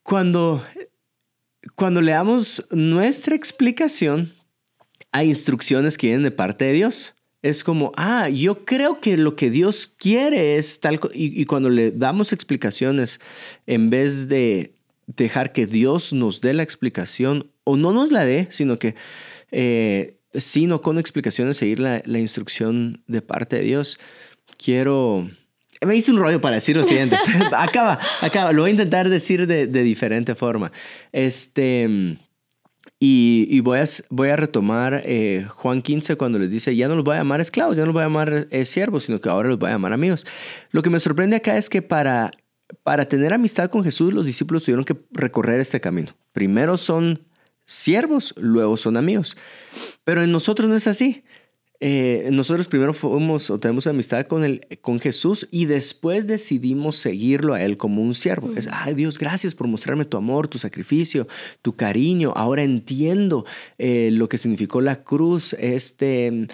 Cuando, 0.01 0.63
cuando 1.75 1.99
le 2.01 2.11
damos 2.11 2.67
nuestra 2.69 3.35
explicación 3.35 4.33
a 5.11 5.23
instrucciones 5.23 5.97
que 5.97 6.07
vienen 6.07 6.23
de 6.23 6.31
parte 6.31 6.65
de 6.65 6.73
Dios. 6.73 7.15
Es 7.41 7.63
como, 7.63 7.91
ah, 7.95 8.29
yo 8.29 8.65
creo 8.65 8.99
que 8.99 9.17
lo 9.17 9.35
que 9.35 9.49
Dios 9.49 9.87
quiere 9.87 10.57
es 10.57 10.79
tal... 10.79 10.99
Y, 11.13 11.41
y 11.41 11.45
cuando 11.45 11.69
le 11.69 11.91
damos 11.91 12.33
explicaciones, 12.33 13.19
en 13.65 13.89
vez 13.89 14.27
de 14.29 14.74
dejar 15.07 15.53
que 15.53 15.67
Dios 15.67 16.13
nos 16.13 16.41
dé 16.41 16.53
la 16.53 16.63
explicación 16.63 17.51
o 17.63 17.77
no 17.77 17.93
nos 17.93 18.11
la 18.11 18.25
dé, 18.25 18.47
sino 18.49 18.79
que 18.79 18.95
eh, 19.51 20.17
sino 20.33 20.81
con 20.81 20.99
explicaciones 20.99 21.57
seguir 21.57 21.79
la, 21.79 22.01
la, 22.05 22.19
instrucción 22.19 23.03
de 23.07 23.21
parte 23.21 23.57
de 23.57 23.63
Dios. 23.63 23.99
Quiero... 24.57 25.29
Me 25.81 25.95
hice 25.95 26.11
un 26.11 26.19
rollo 26.19 26.41
para 26.41 26.55
decir 26.55 26.75
lo 26.75 26.83
siguiente. 26.83 27.17
acaba, 27.57 27.99
acaba. 28.21 28.51
Lo 28.51 28.63
voy 28.63 28.69
a 28.69 28.71
intentar 28.71 29.09
decir 29.09 29.47
de, 29.47 29.67
de 29.67 29.83
diferente 29.83 30.35
forma. 30.35 30.71
Este... 31.11 32.17
Y, 32.97 33.47
y, 33.49 33.59
voy, 33.59 33.79
a, 33.79 33.83
voy 34.09 34.29
a 34.29 34.37
retomar 34.37 35.03
eh, 35.05 35.45
Juan 35.49 35.81
15 35.81 36.15
cuando 36.15 36.39
les 36.39 36.49
dice, 36.49 36.75
ya 36.75 36.87
no 36.87 36.95
los 36.95 37.03
voy 37.03 37.15
a 37.15 37.19
llamar 37.19 37.41
esclavos, 37.41 37.75
ya 37.75 37.81
no 37.81 37.87
los 37.87 37.93
voy 37.93 38.03
a 38.03 38.05
llamar 38.05 38.47
eh, 38.49 38.63
siervos, 38.63 39.03
sino 39.03 39.19
que 39.19 39.27
ahora 39.27 39.49
los 39.49 39.59
voy 39.59 39.69
a 39.69 39.73
llamar 39.73 39.91
amigos. 39.91 40.25
Lo 40.71 40.81
que 40.81 40.89
me 40.89 40.99
sorprende 40.99 41.35
acá 41.35 41.57
es 41.57 41.69
que 41.69 41.81
para 41.81 42.31
para 42.83 43.05
tener 43.07 43.33
amistad 43.33 43.69
con 43.69 43.83
Jesús, 43.83 44.13
los 44.13 44.25
discípulos 44.25 44.63
tuvieron 44.63 44.85
que 44.85 44.95
recorrer 45.11 45.59
este 45.59 45.81
camino. 45.81 46.15
Primero 46.31 46.77
son 46.77 47.21
siervos, 47.65 48.33
luego 48.37 48.77
son 48.77 48.97
amigos. 48.97 49.37
Pero 50.03 50.23
en 50.23 50.31
nosotros 50.31 50.69
no 50.69 50.75
es 50.75 50.87
así. 50.87 51.23
Eh, 51.81 52.29
nosotros 52.31 52.67
primero 52.67 52.93
fuimos 52.93 53.49
o 53.49 53.59
tenemos 53.59 53.85
amistad 53.85 54.25
con, 54.27 54.45
el, 54.45 54.65
con 54.81 54.99
Jesús 54.99 55.47
y 55.51 55.65
después 55.65 56.25
decidimos 56.25 56.95
seguirlo 56.95 57.53
a 57.53 57.61
Él 57.61 57.75
como 57.77 58.01
un 58.01 58.13
siervo. 58.13 58.53
Es, 58.55 58.69
ay 58.71 58.93
Dios, 58.93 59.19
gracias 59.19 59.53
por 59.53 59.67
mostrarme 59.67 60.05
tu 60.05 60.15
amor, 60.15 60.47
tu 60.47 60.57
sacrificio, 60.57 61.27
tu 61.61 61.75
cariño. 61.75 62.31
Ahora 62.35 62.63
entiendo 62.63 63.45
eh, 63.77 64.09
lo 64.11 64.29
que 64.29 64.37
significó 64.37 64.79
la 64.79 65.03
cruz, 65.03 65.53
este 65.59 66.47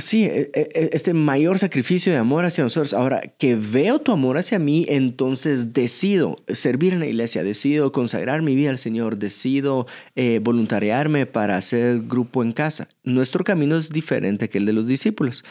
Sí, 0.00 0.24
e, 0.24 0.50
e, 0.54 0.68
e, 0.74 0.90
este 0.92 1.14
mayor 1.14 1.58
sacrificio 1.58 2.12
de 2.12 2.18
amor 2.18 2.44
hacia 2.44 2.64
nosotros. 2.64 2.94
Ahora 2.94 3.20
que 3.38 3.54
veo 3.54 3.98
tu 3.98 4.12
amor 4.12 4.38
hacia 4.38 4.58
mí, 4.58 4.86
entonces 4.88 5.72
decido 5.72 6.36
servir 6.48 6.92
en 6.94 7.00
la 7.00 7.06
iglesia, 7.06 7.42
decido 7.42 7.92
consagrar 7.92 8.42
mi 8.42 8.54
vida 8.54 8.70
al 8.70 8.78
Señor, 8.78 9.18
decido 9.18 9.86
eh, 10.16 10.40
voluntariarme 10.42 11.26
para 11.26 11.56
hacer 11.56 12.00
grupo 12.00 12.42
en 12.42 12.52
casa. 12.52 12.88
Nuestro 13.04 13.44
camino 13.44 13.76
es 13.76 13.90
diferente 13.90 14.48
que 14.48 14.58
el 14.58 14.66
de 14.66 14.72
los 14.72 14.86
discípulos. 14.86 15.44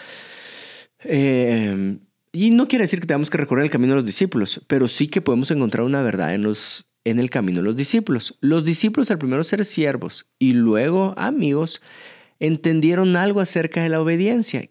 Em, 1.03 2.00
y 2.32 2.51
no 2.51 2.68
quiere 2.68 2.84
decir 2.84 3.00
que 3.00 3.08
tengamos 3.08 3.29
que 3.29 3.38
recorrer 3.38 3.63
el 3.63 3.72
camino 3.72 3.94
de 3.94 3.98
los 3.98 4.06
discípulos, 4.06 4.62
pero 4.68 4.88
sí 4.88 5.08
que 5.08 5.22
podemos 5.22 5.51
encontrar 5.51 5.84
una 5.84 6.01
verdad 6.01 6.34
en, 6.34 6.46
en 7.06 7.20
el 7.20 7.29
camino 7.29 7.60
de 7.60 7.65
los 7.65 7.75
discípulos. 7.75 8.38
Los 8.41 8.65
discípulos 8.65 9.12
al 9.12 9.18
primero 9.18 9.44
ser 9.44 9.63
siervos 9.65 10.27
y 10.38 10.53
luego 10.53 11.13
amigos 11.18 11.82
entendieron 12.39 13.15
algo 13.15 13.41
acerca 13.41 13.81
de 13.84 13.89
la 13.89 14.01
obediencia, 14.01 14.69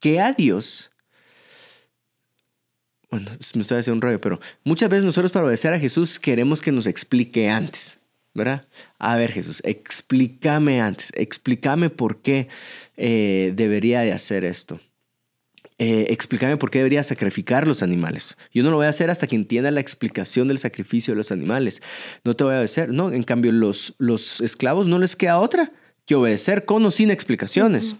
que 0.00 0.20
a 0.20 0.32
Dios, 0.32 0.90
bueno, 3.10 3.30
me 3.54 3.62
estoy 3.62 3.78
haciendo 3.78 3.96
un 3.96 4.02
rollo, 4.02 4.20
pero 4.20 4.40
muchas 4.64 4.88
veces 4.88 5.04
nosotros 5.04 5.32
para 5.32 5.44
obedecer 5.44 5.72
a 5.74 5.78
Jesús 5.78 6.18
queremos 6.18 6.62
que 6.62 6.72
nos 6.72 6.86
explique 6.86 7.48
antes, 7.50 8.00
¿verdad? 8.34 8.66
A 8.98 9.16
ver 9.16 9.32
Jesús, 9.32 9.60
explícame 9.64 10.80
antes, 10.80 11.12
explícame 11.14 11.90
por 11.90 12.22
qué 12.22 12.48
eh, 12.96 13.52
debería 13.54 14.00
de 14.00 14.12
hacer 14.12 14.44
esto. 14.44 14.80
eh, 15.78 16.06
explícame 16.10 16.56
por 16.56 16.70
qué 16.70 16.78
debería 16.78 17.02
sacrificar 17.02 17.66
los 17.66 17.82
animales. 17.82 18.36
Yo 18.52 18.62
no 18.62 18.70
lo 18.70 18.76
voy 18.76 18.86
a 18.86 18.90
hacer 18.90 19.10
hasta 19.10 19.26
que 19.26 19.34
entienda 19.36 19.70
la 19.70 19.80
explicación 19.80 20.46
del 20.48 20.58
sacrificio 20.58 21.12
de 21.12 21.16
los 21.18 21.32
animales. 21.32 21.82
No 22.24 22.36
te 22.36 22.44
voy 22.44 22.54
a 22.54 22.58
obedecer. 22.58 22.90
No, 22.90 23.10
en 23.12 23.24
cambio, 23.24 23.50
los, 23.52 23.94
los 23.98 24.40
esclavos 24.40 24.86
no 24.86 24.98
les 24.98 25.16
queda 25.16 25.38
otra 25.40 25.72
que 26.06 26.14
obedecer 26.14 26.64
con 26.64 26.84
o 26.84 26.90
sin 26.90 27.10
explicaciones. 27.10 27.96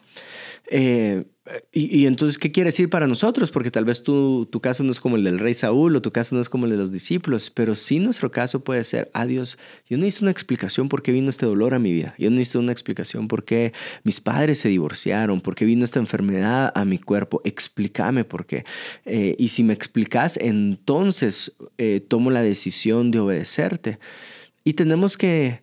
Eh, 0.70 1.24
y, 1.72 2.06
entonces, 2.06 2.38
¿qué 2.38 2.52
quiere 2.52 2.68
decir 2.68 2.88
para 2.88 3.08
nosotros? 3.08 3.50
Porque 3.50 3.72
tal 3.72 3.84
vez 3.84 4.04
tu, 4.04 4.46
tu 4.46 4.60
caso 4.60 4.84
no 4.84 4.92
es 4.92 5.00
como 5.00 5.16
el 5.16 5.24
del 5.24 5.40
rey 5.40 5.54
Saúl 5.54 5.96
o 5.96 6.00
tu 6.00 6.12
caso 6.12 6.36
no 6.36 6.40
es 6.40 6.48
como 6.48 6.66
el 6.66 6.70
de 6.70 6.76
los 6.76 6.92
discípulos, 6.92 7.50
pero 7.50 7.74
sí 7.74 7.98
nuestro 7.98 8.30
caso 8.30 8.62
puede 8.62 8.84
ser, 8.84 9.10
adiós, 9.12 9.58
ah, 9.58 9.82
yo 9.88 9.98
necesito 9.98 10.24
una 10.24 10.30
explicación 10.30 10.88
por 10.88 11.02
qué 11.02 11.10
vino 11.10 11.28
este 11.28 11.44
dolor 11.44 11.74
a 11.74 11.80
mi 11.80 11.92
vida. 11.92 12.14
Yo 12.16 12.30
necesito 12.30 12.60
una 12.60 12.70
explicación 12.70 13.26
por 13.26 13.44
qué 13.44 13.72
mis 14.04 14.20
padres 14.20 14.60
se 14.60 14.68
divorciaron, 14.68 15.40
por 15.40 15.56
qué 15.56 15.64
vino 15.64 15.84
esta 15.84 15.98
enfermedad 15.98 16.72
a 16.76 16.84
mi 16.84 16.98
cuerpo. 16.98 17.40
Explícame 17.44 18.24
por 18.24 18.46
qué. 18.46 18.64
Eh, 19.04 19.34
y 19.36 19.48
si 19.48 19.64
me 19.64 19.74
explicas, 19.74 20.38
entonces 20.40 21.56
eh, 21.76 22.00
tomo 22.06 22.30
la 22.30 22.42
decisión 22.42 23.10
de 23.10 23.18
obedecerte. 23.18 23.98
Y 24.62 24.74
tenemos 24.74 25.16
que 25.16 25.61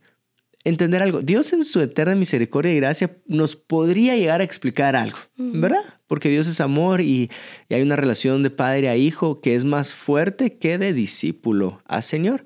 entender 0.69 1.03
algo. 1.03 1.21
Dios 1.21 1.53
en 1.53 1.63
su 1.63 1.81
eterna 1.81 2.15
misericordia 2.15 2.73
y 2.73 2.77
gracia 2.77 3.17
nos 3.27 3.55
podría 3.55 4.15
llegar 4.15 4.41
a 4.41 4.43
explicar 4.43 4.95
algo, 4.95 5.17
¿verdad? 5.35 5.83
Porque 6.07 6.29
Dios 6.29 6.47
es 6.47 6.61
amor 6.61 7.01
y, 7.01 7.29
hay 7.69 7.81
una 7.81 7.95
relación 7.95 8.43
de 8.43 8.49
padre 8.49 8.89
a 8.89 8.95
hijo 8.95 9.41
que 9.41 9.55
es 9.55 9.65
más 9.65 9.93
fuerte 9.93 10.57
que 10.57 10.77
de 10.77 10.93
discípulo 10.93 11.81
a 11.85 12.01
Señor. 12.01 12.43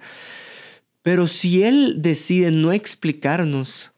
Pero 1.02 1.28
si 1.28 1.64
Él 1.64 1.98
decide 2.02 2.52
no 2.52 2.72
explicarnos, 2.72 3.92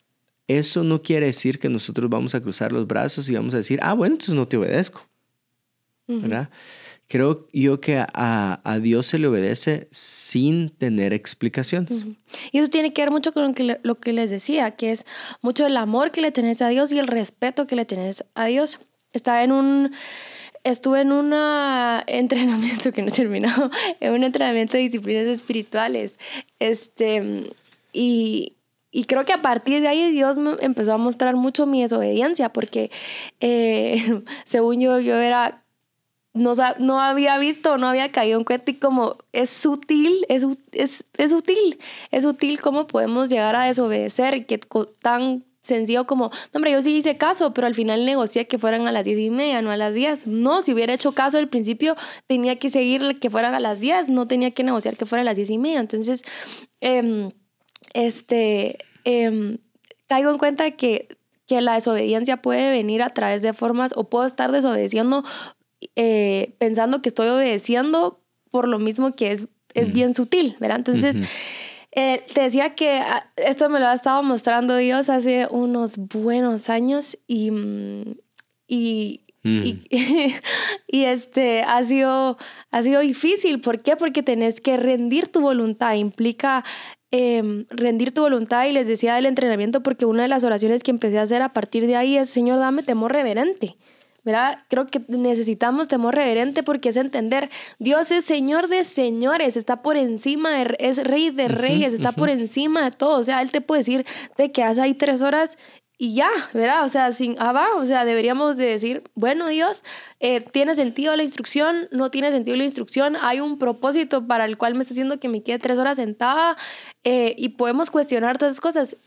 eso 0.47 0.83
no 0.83 1.01
quiere 1.01 1.27
decir 1.27 1.59
que 1.59 1.69
nosotros 1.69 2.09
vamos 2.09 2.35
a 2.35 2.41
cruzar 2.41 2.71
los 2.71 2.87
brazos 2.87 3.29
y 3.29 3.35
vamos 3.35 3.53
a 3.53 3.57
decir, 3.57 3.79
ah, 3.81 3.93
bueno, 3.93 4.15
entonces 4.15 4.35
no 4.35 4.47
te 4.47 4.57
obedezco, 4.57 5.07
¿verdad? 6.07 6.49
Creo 7.07 7.47
yo 7.53 7.79
que 7.79 7.97
a, 7.97 8.61
a, 8.63 8.79
Dios 8.79 9.05
se 9.05 9.19
le 9.19 9.27
obedece 9.27 9.87
sin 9.91 10.69
tener 10.69 11.13
explicaciones. 11.13 12.05
Y 12.51 12.59
eso 12.59 12.67
tiene 12.69 12.93
que 12.93 13.01
ver 13.01 13.11
mucho 13.11 13.33
con 13.33 13.43
lo 13.47 13.53
que, 13.53 13.79
lo 13.81 13.95
que 13.95 14.13
les 14.13 14.29
decía, 14.29 14.71
que 14.71 14.91
es 14.91 15.05
mucho 15.41 15.65
el 15.65 15.77
amor 15.77 16.11
que 16.11 16.21
le 16.21 16.31
tenés 16.31 16.61
a 16.61 16.69
Dios 16.69 16.91
y 16.91 16.99
el 16.99 17.07
respeto 17.07 17.67
que 17.67 17.75
le 17.75 17.85
tenés 17.85 18.25
a 18.33 18.45
Dios. 18.45 18.79
Estaba 19.13 19.43
en 19.43 19.51
un, 19.51 19.93
estuve 20.63 21.01
en 21.01 21.11
un 21.11 21.33
entrenamiento 22.07 22.91
que 22.91 23.01
no 23.01 23.09
he 23.09 23.11
terminado, 23.11 23.69
en 23.99 24.13
un 24.13 24.23
entrenamiento 24.23 24.77
de 24.77 24.83
disciplinas 24.83 25.25
espirituales. 25.25 26.17
Este, 26.59 27.51
y, 27.93 28.55
y 28.91 29.03
creo 29.05 29.25
que 29.25 29.33
a 29.33 29.41
partir 29.41 29.81
de 29.81 29.87
ahí 29.89 30.09
Dios 30.11 30.37
me 30.37 30.53
empezó 30.61 30.93
a 30.93 30.97
mostrar 30.97 31.35
mucho 31.35 31.65
mi 31.67 31.81
desobediencia, 31.81 32.51
porque 32.51 32.89
eh, 33.41 34.21
según 34.45 34.79
yo, 34.79 34.99
yo 34.99 35.15
era 35.19 35.64
no, 36.35 36.53
no 36.79 36.99
había 36.99 37.37
visto, 37.39 37.77
no 37.77 37.87
había 37.87 38.11
caído 38.11 38.37
en 38.37 38.43
cuenta 38.43 38.69
y 38.69 38.75
como 38.75 39.17
es 39.31 39.49
sutil, 39.49 40.25
es, 40.29 40.45
es, 40.73 41.05
es 41.17 41.31
sutil, 41.31 41.79
es 42.11 42.23
sutil 42.23 42.59
cómo 42.59 42.87
podemos 42.87 43.29
llegar 43.29 43.55
a 43.55 43.63
desobedecer 43.63 44.35
y 44.35 44.43
que 44.43 44.59
tan 45.01 45.45
sencillo 45.61 46.05
como, 46.05 46.31
hombre, 46.53 46.73
yo 46.73 46.81
sí 46.81 46.97
hice 46.97 47.17
caso, 47.17 47.53
pero 47.53 47.67
al 47.67 47.73
final 47.73 48.05
negocié 48.05 48.47
que 48.47 48.59
fueran 48.59 48.85
a 48.85 48.91
las 48.91 49.05
diez 49.05 49.17
y 49.17 49.29
media, 49.29 49.61
no 49.61 49.71
a 49.71 49.77
las 49.77 49.93
diez. 49.93 50.27
No, 50.27 50.61
si 50.61 50.73
hubiera 50.73 50.93
hecho 50.93 51.13
caso 51.13 51.37
al 51.37 51.47
principio, 51.47 51.95
tenía 52.27 52.57
que 52.57 52.69
seguir 52.69 53.19
que 53.19 53.29
fueran 53.29 53.53
a 53.55 53.59
las 53.59 53.79
diez, 53.79 54.09
no 54.09 54.27
tenía 54.27 54.51
que 54.51 54.63
negociar 54.63 54.97
que 54.97 55.05
fueran 55.05 55.25
a 55.25 55.31
las 55.31 55.37
diez 55.37 55.49
y 55.49 55.57
media. 55.57 55.79
Entonces, 55.79 56.21
em, 56.81 57.31
este, 57.93 58.77
em, 59.05 59.57
caigo 60.07 60.31
en 60.31 60.37
cuenta 60.37 60.69
que 60.71 61.07
que 61.47 61.61
la 61.61 61.75
desobediencia 61.75 62.37
puede 62.37 62.71
venir 62.71 63.03
a 63.03 63.09
través 63.09 63.41
de 63.41 63.53
formas 63.53 63.91
o 63.95 64.05
puedo 64.05 64.25
estar 64.25 64.51
desobedeciendo 64.51 65.23
eh, 65.95 66.55
pensando 66.57 67.01
que 67.01 67.09
estoy 67.09 67.27
obedeciendo 67.27 68.21
por 68.51 68.67
lo 68.67 68.79
mismo 68.79 69.15
que 69.15 69.31
es, 69.31 69.47
es 69.73 69.91
bien 69.91 70.13
sutil, 70.13 70.55
¿verdad? 70.59 70.77
Entonces, 70.77 71.17
eh, 71.91 72.25
te 72.33 72.41
decía 72.41 72.75
que 72.75 72.97
ah, 72.97 73.31
esto 73.37 73.69
me 73.69 73.79
lo 73.79 73.87
ha 73.87 73.93
estado 73.93 74.21
mostrando 74.21 74.75
Dios 74.75 75.07
hace 75.09 75.47
unos 75.49 75.97
buenos 75.97 76.69
años 76.69 77.17
y, 77.25 77.51
mm, 77.51 78.15
y, 78.67 79.21
mm. 79.43 79.63
y, 80.87 81.03
este 81.05 81.63
ha 81.63 81.81
sido, 81.85 82.37
ha 82.71 82.83
sido 82.83 82.99
difícil. 82.99 83.61
¿Por 83.61 83.81
qué? 83.81 83.95
Porque 83.95 84.23
tenés 84.23 84.59
que 84.59 84.75
rendir 84.75 85.29
tu 85.29 85.39
voluntad. 85.39 85.95
Implica 85.95 86.65
em, 87.11 87.65
rendir 87.69 88.13
tu 88.13 88.21
voluntad 88.21 88.65
y 88.67 88.73
les 88.73 88.87
decía 88.87 89.15
del 89.15 89.25
entrenamiento 89.25 89.81
porque 89.81 90.05
una 90.05 90.23
de 90.23 90.29
las 90.29 90.43
oraciones 90.43 90.83
que 90.83 90.91
empecé 90.91 91.17
a 91.19 91.21
hacer 91.21 91.41
a 91.41 91.53
partir 91.53 91.87
de 91.87 91.95
ahí 91.95 92.17
es, 92.17 92.29
Señor, 92.29 92.59
dame 92.59 92.83
temor 92.83 93.13
reverente. 93.13 93.77
¿Verdad? 94.25 94.63
Creo 94.67 94.87
que 94.87 95.01
necesitamos 95.07 95.87
temor 95.87 96.15
reverente 96.15 96.63
porque 96.63 96.89
es 96.89 96.97
entender, 96.97 97.49
Dios 97.79 98.11
es 98.11 98.25
Señor 98.25 98.67
de 98.67 98.83
señores, 98.83 99.55
está 99.55 99.81
por 99.81 99.95
encima, 99.95 100.61
es 100.61 101.03
Rey 101.03 101.29
de 101.29 101.47
reyes, 101.47 101.93
está 101.93 102.11
por 102.11 102.29
encima 102.29 102.83
de 102.83 102.91
todo. 102.91 103.19
O 103.19 103.23
sea, 103.23 103.41
Él 103.41 103.51
te 103.51 103.61
puede 103.61 103.81
decir 103.81 104.05
de 104.37 104.51
que 104.51 104.63
hace 104.63 104.81
ahí 104.81 104.95
tres 104.95 105.21
horas 105.21 105.57
y 105.97 106.13
ya, 106.13 106.29
¿verdad? 106.53 106.83
O 106.83 106.89
sea, 106.89 107.13
sin 107.13 107.35
ah, 107.39 107.69
o 107.77 107.85
sea, 107.85 108.03
deberíamos 108.03 108.57
de 108.57 108.65
decir, 108.65 109.03
bueno, 109.15 109.47
Dios, 109.47 109.81
eh, 110.19 110.41
¿tiene 110.41 110.75
sentido 110.75 111.15
la 111.15 111.23
instrucción? 111.23 111.87
¿No 111.91 112.11
tiene 112.11 112.31
sentido 112.31 112.57
la 112.57 112.65
instrucción? 112.65 113.15
¿Hay 113.21 113.39
un 113.39 113.57
propósito 113.57 114.27
para 114.27 114.43
el 114.45 114.57
cual 114.57 114.73
me 114.75 114.81
está 114.81 114.93
diciendo 114.93 115.19
que 115.19 115.29
me 115.29 115.41
quede 115.41 115.59
tres 115.59 115.77
horas 115.77 115.95
sentada? 115.95 116.57
Eh, 117.03 117.33
y 117.37 117.49
podemos 117.49 117.91
cuestionar 117.91 118.37
todas 118.37 118.55
esas 118.55 118.61
cosas. 118.61 118.97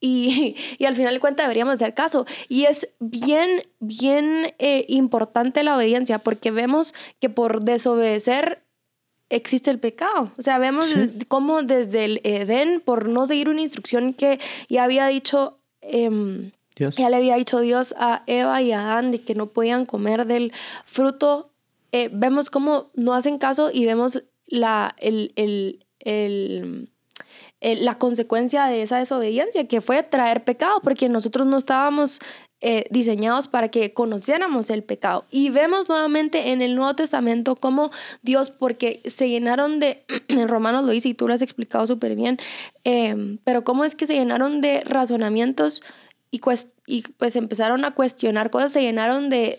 Y, 0.00 0.56
y, 0.78 0.84
al 0.86 0.94
final 0.94 1.14
de 1.14 1.20
cuentas 1.20 1.44
deberíamos 1.44 1.74
hacer 1.74 1.94
caso. 1.94 2.26
Y 2.48 2.64
es 2.64 2.88
bien, 2.98 3.62
bien 3.78 4.54
eh, 4.58 4.84
importante 4.88 5.62
la 5.62 5.76
obediencia 5.76 6.18
porque 6.18 6.50
vemos 6.50 6.94
que 7.20 7.28
por 7.28 7.62
desobedecer 7.62 8.64
existe 9.28 9.70
el 9.70 9.78
pecado. 9.78 10.32
O 10.36 10.42
sea, 10.42 10.58
vemos 10.58 10.92
cómo 11.28 11.62
desde 11.62 12.04
el 12.04 12.20
Edén, 12.24 12.80
por 12.80 13.08
no 13.08 13.26
seguir 13.26 13.48
una 13.48 13.62
instrucción 13.62 14.12
que 14.12 14.40
ya 14.68 14.84
había 14.84 15.06
dicho, 15.06 15.58
eh, 15.80 16.50
ya 16.76 17.10
le 17.10 17.16
había 17.16 17.36
dicho 17.36 17.60
Dios 17.60 17.94
a 17.96 18.22
Eva 18.26 18.60
y 18.62 18.72
a 18.72 18.82
Adán 18.82 19.10
de 19.10 19.20
que 19.20 19.34
no 19.34 19.46
podían 19.46 19.86
comer 19.86 20.26
del 20.26 20.52
fruto, 20.84 21.50
eh, 21.92 22.08
vemos 22.12 22.50
cómo 22.50 22.90
no 22.94 23.14
hacen 23.14 23.38
caso 23.38 23.70
y 23.72 23.84
vemos 23.84 24.22
la, 24.46 24.94
el, 24.98 25.32
el, 25.36 25.86
el 26.00 26.89
eh, 27.60 27.76
la 27.76 27.98
consecuencia 27.98 28.66
de 28.66 28.82
esa 28.82 28.98
desobediencia, 28.98 29.68
que 29.68 29.80
fue 29.80 30.02
traer 30.02 30.44
pecado, 30.44 30.80
porque 30.82 31.08
nosotros 31.08 31.46
no 31.46 31.58
estábamos 31.58 32.20
eh, 32.62 32.84
diseñados 32.90 33.48
para 33.48 33.68
que 33.68 33.94
conociéramos 33.94 34.68
el 34.68 34.82
pecado. 34.82 35.24
Y 35.30 35.48
vemos 35.48 35.88
nuevamente 35.88 36.52
en 36.52 36.60
el 36.60 36.76
Nuevo 36.76 36.94
Testamento 36.94 37.56
cómo 37.56 37.90
Dios, 38.20 38.50
porque 38.50 39.00
se 39.06 39.30
llenaron 39.30 39.80
de, 39.80 40.04
en 40.28 40.46
Romanos 40.46 40.84
lo 40.84 40.92
dice 40.92 41.08
y 41.08 41.14
tú 41.14 41.26
lo 41.26 41.32
has 41.32 41.40
explicado 41.40 41.86
súper 41.86 42.16
bien, 42.16 42.38
eh, 42.84 43.38
pero 43.44 43.64
cómo 43.64 43.84
es 43.84 43.94
que 43.94 44.06
se 44.06 44.14
llenaron 44.14 44.60
de 44.60 44.82
razonamientos 44.84 45.82
y, 46.32 46.40
y 46.86 47.02
pues 47.02 47.34
empezaron 47.34 47.84
a 47.84 47.92
cuestionar 47.92 48.50
cosas, 48.50 48.72
se 48.72 48.82
llenaron 48.82 49.30
de, 49.30 49.56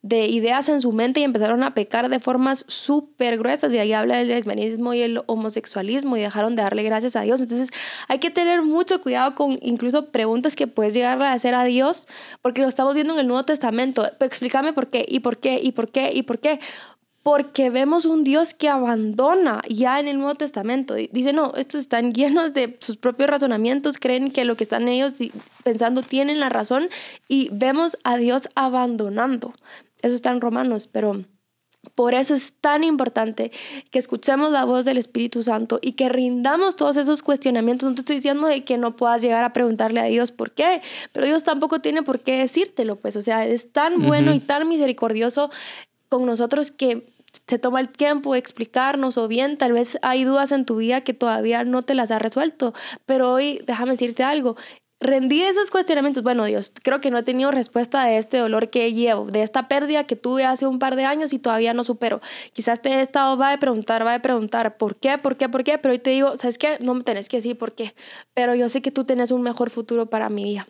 de, 0.00 0.26
ideas 0.26 0.68
en 0.70 0.80
su 0.80 0.92
mente 0.92 1.20
y 1.20 1.24
empezaron 1.24 1.62
a 1.62 1.74
pecar 1.74 2.08
de 2.08 2.20
formas 2.20 2.64
súper 2.68 3.36
gruesas. 3.36 3.72
Y 3.72 3.78
ahí 3.78 3.92
habla 3.92 4.16
del 4.16 4.28
lesbianismo 4.28 4.94
y 4.94 5.02
el 5.02 5.20
homosexualismo 5.26 6.16
y 6.16 6.20
dejaron 6.20 6.54
de 6.54 6.62
darle 6.62 6.82
gracias 6.84 7.16
a 7.16 7.22
Dios. 7.22 7.40
Entonces 7.40 7.68
hay 8.08 8.18
que 8.18 8.30
tener 8.30 8.62
mucho 8.62 9.02
cuidado 9.02 9.34
con 9.34 9.58
incluso 9.60 10.06
preguntas 10.06 10.56
que 10.56 10.66
puedes 10.66 10.94
llegar 10.94 11.22
a 11.22 11.32
hacer 11.32 11.54
a 11.54 11.64
Dios, 11.64 12.06
porque 12.40 12.62
lo 12.62 12.68
estamos 12.68 12.94
viendo 12.94 13.12
en 13.12 13.20
el 13.20 13.26
Nuevo 13.26 13.44
Testamento. 13.44 14.10
Pero 14.18 14.26
explícame 14.26 14.72
por 14.72 14.88
qué, 14.88 15.04
y 15.06 15.20
por 15.20 15.36
qué, 15.36 15.60
y 15.62 15.72
por 15.72 15.90
qué, 15.90 16.12
y 16.14 16.22
por 16.22 16.38
qué 16.38 16.60
porque 17.22 17.70
vemos 17.70 18.04
un 18.04 18.24
Dios 18.24 18.52
que 18.54 18.68
abandona 18.68 19.62
ya 19.68 20.00
en 20.00 20.08
el 20.08 20.18
Nuevo 20.18 20.34
Testamento. 20.34 20.94
Dice, 20.94 21.32
no, 21.32 21.52
estos 21.56 21.80
están 21.80 22.12
llenos 22.14 22.54
de 22.54 22.76
sus 22.80 22.96
propios 22.96 23.30
razonamientos, 23.30 23.98
creen 23.98 24.30
que 24.30 24.44
lo 24.44 24.56
que 24.56 24.64
están 24.64 24.88
ellos 24.88 25.14
pensando 25.62 26.02
tienen 26.02 26.40
la 26.40 26.48
razón 26.48 26.88
y 27.28 27.48
vemos 27.52 27.96
a 28.04 28.16
Dios 28.16 28.48
abandonando. 28.54 29.54
Eso 30.02 30.14
está 30.14 30.30
en 30.30 30.40
Romanos, 30.40 30.88
pero 30.88 31.24
por 31.94 32.14
eso 32.14 32.34
es 32.34 32.54
tan 32.60 32.84
importante 32.84 33.50
que 33.90 33.98
escuchemos 33.98 34.52
la 34.52 34.64
voz 34.64 34.84
del 34.84 34.98
Espíritu 34.98 35.42
Santo 35.42 35.78
y 35.82 35.92
que 35.92 36.08
rindamos 36.08 36.76
todos 36.76 36.96
esos 36.96 37.22
cuestionamientos. 37.22 37.88
No 37.88 37.94
te 37.94 38.00
estoy 38.02 38.16
diciendo 38.16 38.46
de 38.46 38.64
que 38.64 38.78
no 38.78 38.96
puedas 38.96 39.20
llegar 39.20 39.44
a 39.44 39.52
preguntarle 39.52 40.00
a 40.00 40.04
Dios 40.04 40.32
por 40.32 40.52
qué, 40.52 40.80
pero 41.12 41.26
Dios 41.26 41.42
tampoco 41.42 41.80
tiene 41.80 42.02
por 42.02 42.20
qué 42.20 42.38
decírtelo, 42.38 42.96
pues, 42.96 43.16
o 43.16 43.20
sea, 43.20 43.46
es 43.46 43.72
tan 43.72 44.00
bueno 44.06 44.32
y 44.32 44.40
tan 44.40 44.68
misericordioso 44.68 45.50
con 46.08 46.26
nosotros 46.26 46.70
que 46.70 47.11
se 47.46 47.58
toma 47.58 47.80
el 47.80 47.88
tiempo 47.88 48.32
de 48.32 48.38
explicarnos 48.38 49.18
o 49.18 49.28
bien 49.28 49.56
tal 49.58 49.72
vez 49.72 49.98
hay 50.02 50.24
dudas 50.24 50.52
en 50.52 50.64
tu 50.64 50.76
vida 50.76 51.02
que 51.02 51.14
todavía 51.14 51.64
no 51.64 51.82
te 51.82 51.94
las 51.94 52.10
ha 52.10 52.18
resuelto, 52.18 52.74
pero 53.06 53.32
hoy 53.32 53.62
déjame 53.66 53.92
decirte 53.92 54.22
algo. 54.22 54.56
Rendí 55.02 55.42
esos 55.42 55.72
cuestionamientos. 55.72 56.22
Bueno, 56.22 56.44
Dios, 56.44 56.72
creo 56.80 57.00
que 57.00 57.10
no 57.10 57.18
he 57.18 57.24
tenido 57.24 57.50
respuesta 57.50 58.04
de 58.04 58.18
este 58.18 58.38
dolor 58.38 58.70
que 58.70 58.92
llevo, 58.92 59.26
de 59.26 59.42
esta 59.42 59.66
pérdida 59.66 60.04
que 60.04 60.14
tuve 60.14 60.44
hace 60.44 60.64
un 60.64 60.78
par 60.78 60.94
de 60.94 61.04
años 61.04 61.32
y 61.32 61.40
todavía 61.40 61.74
no 61.74 61.82
supero. 61.82 62.20
Quizás 62.52 62.80
te 62.80 62.90
he 62.90 63.00
estado, 63.00 63.36
va 63.36 63.52
a 63.52 63.58
preguntar, 63.58 64.06
va 64.06 64.14
a 64.14 64.22
preguntar, 64.22 64.76
¿por 64.76 64.94
qué? 64.94 65.18
¿Por 65.18 65.36
qué? 65.36 65.48
¿Por 65.48 65.64
qué? 65.64 65.76
Pero 65.78 65.92
hoy 65.92 65.98
te 65.98 66.10
digo, 66.10 66.36
¿sabes 66.36 66.56
qué? 66.56 66.76
No 66.80 66.94
me 66.94 67.02
tenés 67.02 67.28
que 67.28 67.38
decir 67.38 67.58
por 67.58 67.74
qué. 67.74 67.94
Pero 68.32 68.54
yo 68.54 68.68
sé 68.68 68.80
que 68.80 68.92
tú 68.92 69.04
tienes 69.04 69.32
un 69.32 69.42
mejor 69.42 69.70
futuro 69.70 70.06
para 70.06 70.28
mi 70.28 70.44
vida. 70.44 70.68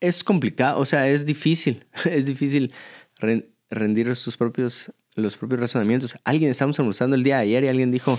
Es 0.00 0.22
complicado, 0.22 0.78
o 0.78 0.84
sea, 0.84 1.08
es 1.08 1.24
difícil. 1.24 1.86
Es 2.04 2.26
difícil 2.26 2.74
rendir 3.70 4.14
sus 4.14 4.36
propios, 4.36 4.92
los 5.18 5.36
propios 5.36 5.60
razonamientos. 5.60 6.16
Alguien, 6.24 6.50
estábamos 6.50 6.78
almorzando 6.78 7.16
el 7.16 7.22
día 7.22 7.36
de 7.36 7.42
ayer 7.42 7.64
y 7.64 7.68
alguien 7.68 7.90
dijo, 7.90 8.18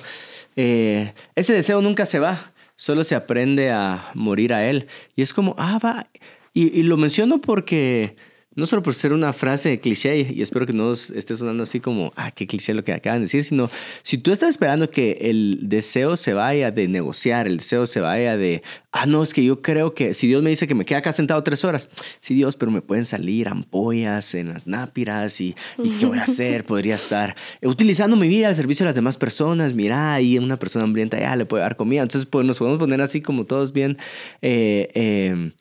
eh, 0.55 1.13
ese 1.35 1.53
deseo 1.53 1.81
nunca 1.81 2.05
se 2.05 2.19
va, 2.19 2.51
solo 2.75 3.03
se 3.03 3.15
aprende 3.15 3.71
a 3.71 4.11
morir 4.13 4.53
a 4.53 4.69
él. 4.69 4.87
Y 5.15 5.21
es 5.21 5.33
como, 5.33 5.55
ah, 5.57 5.79
va. 5.83 6.07
Y, 6.53 6.79
y 6.79 6.83
lo 6.83 6.97
menciono 6.97 7.41
porque 7.41 8.15
no 8.55 8.65
solo 8.65 8.81
por 8.81 8.95
ser 8.95 9.13
una 9.13 9.31
frase 9.31 9.79
cliché, 9.79 10.27
y 10.33 10.41
espero 10.41 10.65
que 10.65 10.73
no 10.73 10.91
esté 10.91 11.35
sonando 11.35 11.63
así 11.63 11.79
como, 11.79 12.11
ah, 12.15 12.31
qué 12.31 12.47
cliché 12.47 12.73
lo 12.73 12.83
que 12.83 12.93
acaban 12.93 13.19
de 13.19 13.25
decir, 13.25 13.43
sino 13.43 13.69
si 14.01 14.17
tú 14.17 14.31
estás 14.31 14.49
esperando 14.49 14.89
que 14.89 15.17
el 15.21 15.59
deseo 15.63 16.15
se 16.15 16.33
vaya 16.33 16.71
de 16.71 16.87
negociar, 16.87 17.47
el 17.47 17.57
deseo 17.57 17.85
se 17.85 17.99
vaya 17.99 18.37
de, 18.37 18.63
ah, 18.91 19.05
no, 19.05 19.21
es 19.21 19.33
que 19.33 19.43
yo 19.43 19.61
creo 19.61 19.93
que 19.93 20.13
si 20.13 20.27
Dios 20.27 20.41
me 20.41 20.49
dice 20.49 20.67
que 20.67 20.75
me 20.75 20.85
queda 20.85 20.99
acá 20.99 21.11
sentado 21.11 21.43
tres 21.43 21.63
horas, 21.63 21.89
sí, 22.19 22.33
Dios, 22.33 22.57
pero 22.57 22.71
me 22.71 22.81
pueden 22.81 23.05
salir 23.05 23.47
ampollas 23.47 24.33
en 24.33 24.49
las 24.49 24.65
nápiras 24.67 25.39
y, 25.41 25.55
y 25.77 25.91
¿qué 25.91 26.05
voy 26.07 26.17
a 26.17 26.23
hacer? 26.29 26.65
Podría 26.65 26.95
estar 26.95 27.35
utilizando 27.61 28.15
mi 28.15 28.27
vida 28.27 28.47
al 28.47 28.55
servicio 28.55 28.83
de 28.83 28.89
las 28.89 28.95
demás 28.95 29.17
personas, 29.17 29.73
mira, 29.73 30.15
ahí 30.15 30.37
una 30.37 30.57
persona 30.57 30.85
hambrienta 30.85 31.19
ya 31.19 31.35
le 31.35 31.45
puede 31.45 31.63
dar 31.63 31.75
comida, 31.75 32.01
entonces 32.01 32.27
pues, 32.27 32.45
nos 32.45 32.57
podemos 32.57 32.79
poner 32.79 33.01
así 33.01 33.21
como 33.21 33.45
todos 33.45 33.73
bien. 33.73 33.97
Eh, 34.41 34.89
eh, 34.95 35.51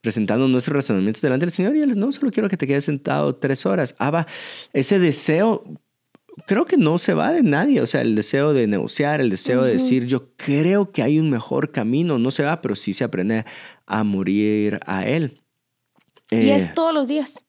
presentando 0.00 0.48
nuestros 0.48 0.76
razonamientos 0.76 1.22
delante 1.22 1.46
del 1.46 1.50
Señor 1.50 1.76
y 1.76 1.82
Él, 1.82 1.98
no, 1.98 2.12
solo 2.12 2.30
quiero 2.30 2.48
que 2.48 2.56
te 2.56 2.66
quedes 2.66 2.84
sentado 2.84 3.36
tres 3.36 3.66
horas. 3.66 3.94
Abba, 3.98 4.26
ese 4.72 4.98
deseo 4.98 5.64
creo 6.46 6.66
que 6.66 6.76
no 6.76 6.98
se 6.98 7.14
va 7.14 7.32
de 7.32 7.42
nadie, 7.42 7.80
o 7.80 7.86
sea, 7.86 8.02
el 8.02 8.14
deseo 8.14 8.52
de 8.52 8.66
negociar, 8.66 9.20
el 9.20 9.30
deseo 9.30 9.62
de 9.62 9.72
decir, 9.72 10.06
yo 10.06 10.32
creo 10.36 10.92
que 10.92 11.02
hay 11.02 11.18
un 11.18 11.30
mejor 11.30 11.72
camino, 11.72 12.18
no 12.18 12.30
se 12.30 12.44
va, 12.44 12.60
pero 12.60 12.76
sí 12.76 12.92
se 12.92 13.04
aprende 13.04 13.44
a 13.86 14.04
morir 14.04 14.80
a 14.86 15.06
Él. 15.06 15.40
y 16.30 16.50
es 16.50 16.62
eh, 16.62 16.72
todos 16.74 16.94
los 16.94 17.08
días. 17.08 17.44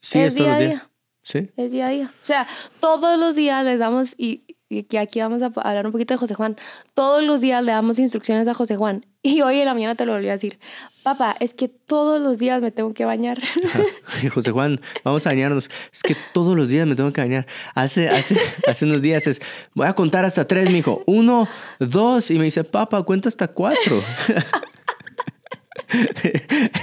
Sí, 0.00 0.18
es, 0.18 0.34
todos 0.34 0.50
los 0.50 0.58
días. 0.58 0.90
Sí. 1.22 1.50
Es 1.56 1.72
día 1.72 1.86
a 1.88 1.90
día. 1.90 2.14
O 2.22 2.24
sea, 2.24 2.46
todos 2.80 3.18
los 3.18 3.34
días 3.34 3.64
les 3.64 3.78
damos, 3.78 4.14
y, 4.16 4.44
y 4.68 4.96
aquí 4.98 5.20
vamos 5.20 5.40
a 5.42 5.46
hablar 5.46 5.86
un 5.86 5.92
poquito 5.92 6.12
de 6.14 6.18
José 6.18 6.34
Juan, 6.34 6.56
todos 6.92 7.24
los 7.24 7.40
días 7.40 7.64
le 7.64 7.72
damos 7.72 7.98
instrucciones 7.98 8.46
a 8.48 8.54
José 8.54 8.76
Juan. 8.76 9.06
Y 9.20 9.42
hoy 9.42 9.58
en 9.58 9.66
la 9.66 9.74
mañana 9.74 9.96
te 9.96 10.06
lo 10.06 10.12
volví 10.12 10.28
a 10.28 10.32
decir, 10.32 10.58
papá, 11.02 11.36
es 11.40 11.52
que 11.52 11.68
todos 11.68 12.20
los 12.20 12.38
días 12.38 12.62
me 12.62 12.70
tengo 12.70 12.94
que 12.94 13.04
bañar. 13.04 13.38
José 14.32 14.52
Juan, 14.52 14.80
vamos 15.04 15.26
a 15.26 15.30
bañarnos. 15.30 15.68
Es 15.92 16.02
que 16.02 16.16
todos 16.32 16.56
los 16.56 16.68
días 16.68 16.86
me 16.86 16.94
tengo 16.94 17.12
que 17.12 17.20
bañar. 17.20 17.46
Hace, 17.74 18.08
hace, 18.08 18.36
hace 18.66 18.84
unos 18.84 19.02
días 19.02 19.26
es, 19.26 19.40
voy 19.74 19.88
a 19.88 19.92
contar 19.94 20.24
hasta 20.24 20.46
tres, 20.46 20.70
mi 20.70 20.78
hijo. 20.78 21.02
Uno, 21.06 21.48
dos, 21.80 22.30
y 22.30 22.38
me 22.38 22.44
dice, 22.44 22.62
papá, 22.62 23.02
cuenta 23.02 23.28
hasta 23.28 23.48
cuatro. 23.48 24.00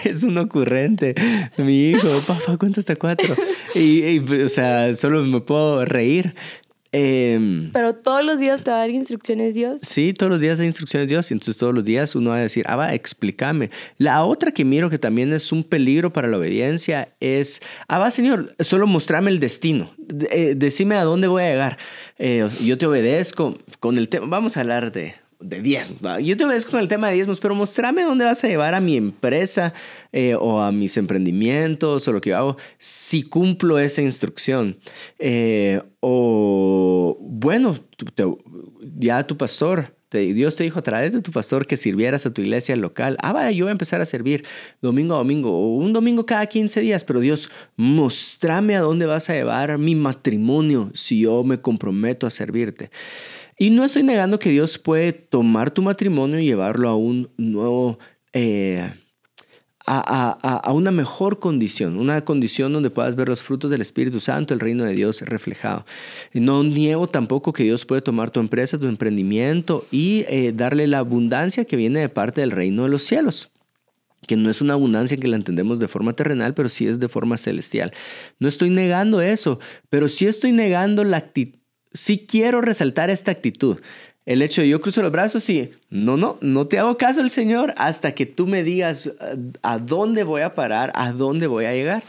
es 0.03 0.23
un 0.23 0.37
ocurrente. 0.37 1.15
Mi 1.57 1.91
hijo, 1.91 2.07
papá, 2.27 2.57
cuenta 2.57 2.81
hasta 2.81 2.97
cuatro. 2.97 3.33
Y, 3.73 4.03
y, 4.03 4.19
o 4.19 4.49
sea, 4.49 4.93
solo 4.93 5.23
me 5.23 5.39
puedo 5.39 5.85
reír. 5.85 6.35
Em, 6.97 7.71
Pero 7.73 7.93
todos 7.93 8.23
los 8.23 8.39
días 8.39 8.63
te 8.63 8.71
va 8.71 8.77
a 8.77 8.79
dar 8.79 8.89
instrucciones 8.89 9.53
Dios. 9.53 9.81
Sí, 9.81 10.13
todos 10.13 10.31
los 10.31 10.39
días 10.39 10.61
hay 10.61 10.67
instrucciones 10.67 11.09
Dios. 11.09 11.29
Y 11.29 11.33
entonces 11.33 11.57
todos 11.57 11.73
los 11.73 11.83
días 11.83 12.15
uno 12.15 12.29
va 12.29 12.37
a 12.37 12.39
decir, 12.39 12.63
ah, 12.69 12.77
va, 12.77 12.93
explícame. 12.93 13.69
La 13.97 14.23
otra 14.23 14.51
que 14.53 14.63
miro 14.63 14.89
que 14.89 14.97
también 14.97 15.33
es 15.33 15.51
un 15.51 15.65
peligro 15.65 16.13
para 16.13 16.29
la 16.29 16.37
obediencia 16.37 17.09
es, 17.19 17.61
ah, 17.89 17.99
va, 17.99 18.11
Señor, 18.11 18.55
solo 18.61 18.87
mostrame 18.87 19.29
el 19.29 19.41
destino. 19.41 19.93
Eh, 20.31 20.53
decime 20.55 20.95
a 20.95 21.03
dónde 21.03 21.27
voy 21.27 21.43
a 21.43 21.49
llegar. 21.49 21.77
Eh, 22.17 22.47
yo 22.63 22.77
te 22.77 22.85
obedezco 22.85 23.57
con 23.81 23.97
el 23.97 24.07
tema. 24.07 24.27
Vamos 24.27 24.55
a 24.55 24.61
hablar 24.61 24.93
de 24.93 25.15
de 25.39 25.61
diezmos. 25.61 26.01
Yo 26.23 26.37
te 26.37 26.45
ves 26.45 26.65
con 26.65 26.79
el 26.79 26.87
tema 26.87 27.09
de 27.09 27.15
diezmos, 27.15 27.39
pero 27.39 27.55
mostrame 27.55 28.03
dónde 28.03 28.25
vas 28.25 28.43
a 28.43 28.47
llevar 28.47 28.73
a 28.73 28.79
mi 28.79 28.97
empresa 28.97 29.73
eh, 30.11 30.35
o 30.39 30.61
a 30.61 30.71
mis 30.71 30.97
emprendimientos 30.97 32.07
o 32.07 32.11
lo 32.11 32.21
que 32.21 32.31
yo 32.31 32.37
hago 32.37 32.57
si 32.77 33.23
cumplo 33.23 33.79
esa 33.79 34.01
instrucción. 34.01 34.77
Eh, 35.19 35.81
o 35.99 37.17
bueno, 37.19 37.79
ya 38.97 39.25
tu 39.27 39.37
pastor, 39.37 39.95
Dios 40.11 40.55
te 40.55 40.63
dijo 40.63 40.79
a 40.79 40.83
través 40.83 41.13
de 41.13 41.21
tu 41.21 41.31
pastor 41.31 41.67
que 41.67 41.77
sirvieras 41.77 42.25
a 42.25 42.31
tu 42.31 42.41
iglesia 42.41 42.75
local. 42.75 43.17
Ah, 43.21 43.33
vaya, 43.33 43.51
yo 43.51 43.65
voy 43.65 43.69
a 43.69 43.71
empezar 43.73 44.01
a 44.01 44.05
servir 44.05 44.45
domingo 44.81 45.15
a 45.15 45.17
domingo 45.17 45.51
o 45.51 45.75
un 45.75 45.93
domingo 45.93 46.25
cada 46.25 46.45
15 46.45 46.81
días, 46.81 47.03
pero 47.03 47.19
Dios, 47.19 47.49
mostrame 47.75 48.75
a 48.75 48.81
dónde 48.81 49.05
vas 49.05 49.29
a 49.29 49.33
llevar 49.33 49.77
mi 49.77 49.95
matrimonio 49.95 50.91
si 50.93 51.21
yo 51.21 51.43
me 51.43 51.59
comprometo 51.59 52.27
a 52.27 52.29
servirte. 52.29 52.89
Y 53.57 53.69
no 53.69 53.85
estoy 53.85 54.03
negando 54.03 54.37
que 54.37 54.49
Dios 54.49 54.77
puede 54.77 55.13
tomar 55.13 55.71
tu 55.71 55.81
matrimonio 55.81 56.39
y 56.39 56.45
llevarlo 56.45 56.89
a 56.89 56.95
un 56.95 57.29
nuevo, 57.37 57.97
eh, 58.33 58.91
a, 59.85 60.71
una 60.73 60.91
mejor 60.91 61.39
condición, 61.39 61.97
una 61.97 62.25
condición 62.25 62.73
donde 62.73 62.89
puedas 62.89 63.15
ver 63.15 63.29
los 63.29 63.43
frutos 63.43 63.71
del 63.71 63.79
Espíritu 63.79 64.19
Santo, 64.19 64.53
el 64.53 64.59
reino 64.59 64.83
de 64.83 64.93
Dios 64.93 65.21
reflejado. 65.21 65.85
No 66.33 66.63
niego 66.63 67.07
tampoco 67.07 67.53
que 67.53 67.63
Dios 67.63 67.85
puede 67.85 68.01
tomar 68.01 68.29
tu 68.29 68.41
empresa, 68.41 68.77
tu 68.77 68.87
emprendimiento 68.87 69.85
y 69.89 70.25
eh, 70.27 70.51
darle 70.53 70.85
la 70.87 70.99
abundancia 70.99 71.63
que 71.63 71.77
viene 71.77 72.01
de 72.01 72.09
parte 72.09 72.41
del 72.41 72.51
reino 72.51 72.83
de 72.83 72.89
los 72.89 73.03
cielos 73.03 73.51
que 74.27 74.35
no 74.35 74.49
es 74.49 74.59
una 74.59 74.73
abundancia 74.73 75.17
que 75.17 75.27
la 75.27 75.35
entendemos 75.35 75.77
de 75.77 75.87
forma 75.87 76.13
terrenal, 76.13 76.55
pero 76.55 76.67
sí 76.67 76.87
es 76.87 76.99
de 76.99 77.07
forma 77.07 77.37
celestial. 77.37 77.91
No 78.39 78.47
estoy 78.47 78.71
negando 78.71 79.21
eso, 79.21 79.59
pero 79.89 80.07
sí 80.07 80.25
estoy 80.25 80.51
negando 80.51 81.03
la 81.03 81.17
actitud 81.17 81.59
sí 81.95 82.25
quiero 82.27 82.61
resaltar 82.61 83.09
esta 83.09 83.31
actitud. 83.31 83.77
El 84.25 84.41
hecho 84.41 84.61
de 84.61 84.69
yo 84.69 84.81
cruzo 84.81 85.03
los 85.03 85.11
brazos 85.11 85.47
y 85.51 85.69
no, 85.91 86.17
no, 86.17 86.37
no 86.41 86.65
te 86.65 86.79
hago 86.79 86.97
caso 86.97 87.21
el 87.21 87.29
Señor 87.29 87.75
hasta 87.77 88.13
que 88.15 88.25
tú 88.25 88.47
me 88.47 88.63
digas 88.63 89.05
eh, 89.21 89.37
a 89.61 89.77
dónde 89.77 90.23
voy 90.23 90.41
a 90.41 90.55
parar, 90.55 90.91
a 90.95 91.11
dónde 91.11 91.45
voy 91.45 91.65
a 91.65 91.73
llegar. 91.73 92.03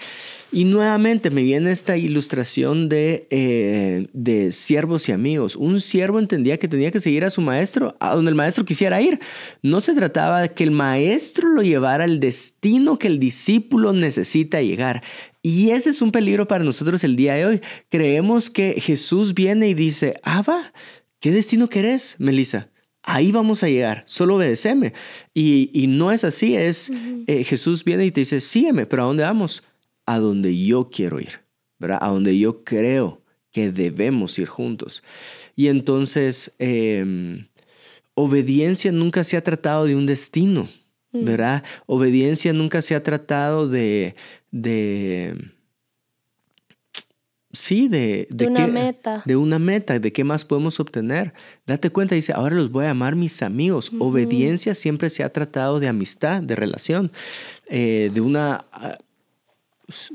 Y 0.51 0.65
nuevamente 0.65 1.29
me 1.29 1.43
viene 1.43 1.73
esta 1.73 1.99
ilustración 1.99 2.89
de, 2.89 3.27
eh, 3.31 4.07
de 4.15 4.53
siervos 4.53 5.09
y 5.09 5.13
amigos. 5.13 5.57
Un 5.57 5.81
siervo 5.81 6.19
entendía 6.19 6.57
que 6.57 6.69
tenía 6.69 6.91
que 6.91 7.01
seguir 7.01 7.25
a 7.27 7.31
su 7.31 7.43
maestro 7.43 7.97
a 8.01 8.15
donde 8.15 8.31
el 8.31 8.37
maestro 8.37 8.65
quisiera 8.65 9.03
ir. 9.03 9.21
No 9.61 9.83
se 9.83 9.93
trataba 9.93 10.41
de 10.41 10.51
que 10.53 10.65
el 10.65 10.71
maestro 10.71 11.49
lo 11.51 11.63
llevara 11.63 12.05
al 12.05 12.21
destino 12.21 12.99
que 12.99 13.09
el 13.09 13.19
discípulo 13.19 13.93
necesita 13.93 14.63
llegar. 14.63 15.03
Y 15.49 15.71
ese 15.71 15.91
es 15.91 16.03
un 16.03 16.11
peligro 16.11 16.49
para 16.49 16.65
nosotros 16.65 17.05
el 17.05 17.15
día 17.15 17.35
de 17.35 17.47
hoy. 17.47 17.61
Creemos 17.89 18.51
que 18.51 18.81
Jesús 18.81 19.33
viene 19.33 19.69
y 19.69 19.75
dice, 19.75 20.19
Abba, 20.25 20.73
¿qué 21.21 21.31
destino 21.31 21.69
querés, 21.69 22.17
Melissa? 22.19 22.69
Ahí 23.05 23.31
vamos 23.31 23.63
a 23.63 23.69
llegar, 23.69 24.03
solo 24.09 24.35
obedeceme. 24.35 24.93
Y, 25.33 25.71
y 25.73 25.87
no 25.87 26.11
es 26.11 26.25
así, 26.25 26.57
es 26.57 26.91
eh, 27.29 27.45
Jesús 27.45 27.85
viene 27.85 28.05
y 28.05 28.11
te 28.11 28.23
dice, 28.23 28.41
sígueme, 28.41 28.87
pero 28.87 29.05
¿a 29.05 29.07
dónde 29.07 29.23
vamos? 29.23 29.63
A 30.05 30.19
donde 30.19 30.65
yo 30.65 30.91
quiero 30.91 31.21
ir, 31.21 31.39
¿verdad? 31.79 31.99
A 32.01 32.09
donde 32.09 32.37
yo 32.37 32.65
creo 32.65 33.23
que 33.53 33.71
debemos 33.71 34.37
ir 34.41 34.49
juntos. 34.49 35.05
Y 35.55 35.69
entonces, 35.69 36.57
em, 36.59 37.47
obediencia 38.15 38.91
nunca 38.91 39.23
se 39.23 39.37
ha 39.37 39.45
tratado 39.45 39.85
de 39.85 39.95
un 39.95 40.07
destino, 40.07 40.69
¿verdad? 41.13 41.63
Obediencia 41.87 42.53
nunca 42.53 42.83
se 42.83 42.95
ha 42.95 43.03
tratado 43.03 43.69
de, 43.69 44.17
de 44.63 45.57
sí, 47.57 47.89
de, 47.89 48.29
de, 48.31 48.47
una 48.47 48.67
meta. 48.67 49.23
De 49.25 49.37
una 49.37 49.59
meta, 49.59 49.99
de 49.99 50.13
qué 50.13 50.25
más 50.25 50.45
podemos 50.45 50.79
obtener. 50.79 51.35
Date 51.67 51.91
cuenta, 51.91 52.15
dice, 52.15 52.33
ahora 52.33 52.55
los 52.55 52.71
voy 52.71 52.85
a 52.85 52.89
llamar 52.89 53.17
mis 53.17 53.43
amigos. 53.43 53.91
Obediencia 53.99 54.75
siempre 54.75 55.11
se 55.11 55.25
ha 55.25 55.33
tratado 55.33 55.81
de 55.81 55.89
amistad, 55.89 56.43
de 56.43 56.55
relación, 56.55 57.11
eh, 57.69 58.11
de 58.13 58.21
una, 58.21 58.67
ah, 58.73 58.99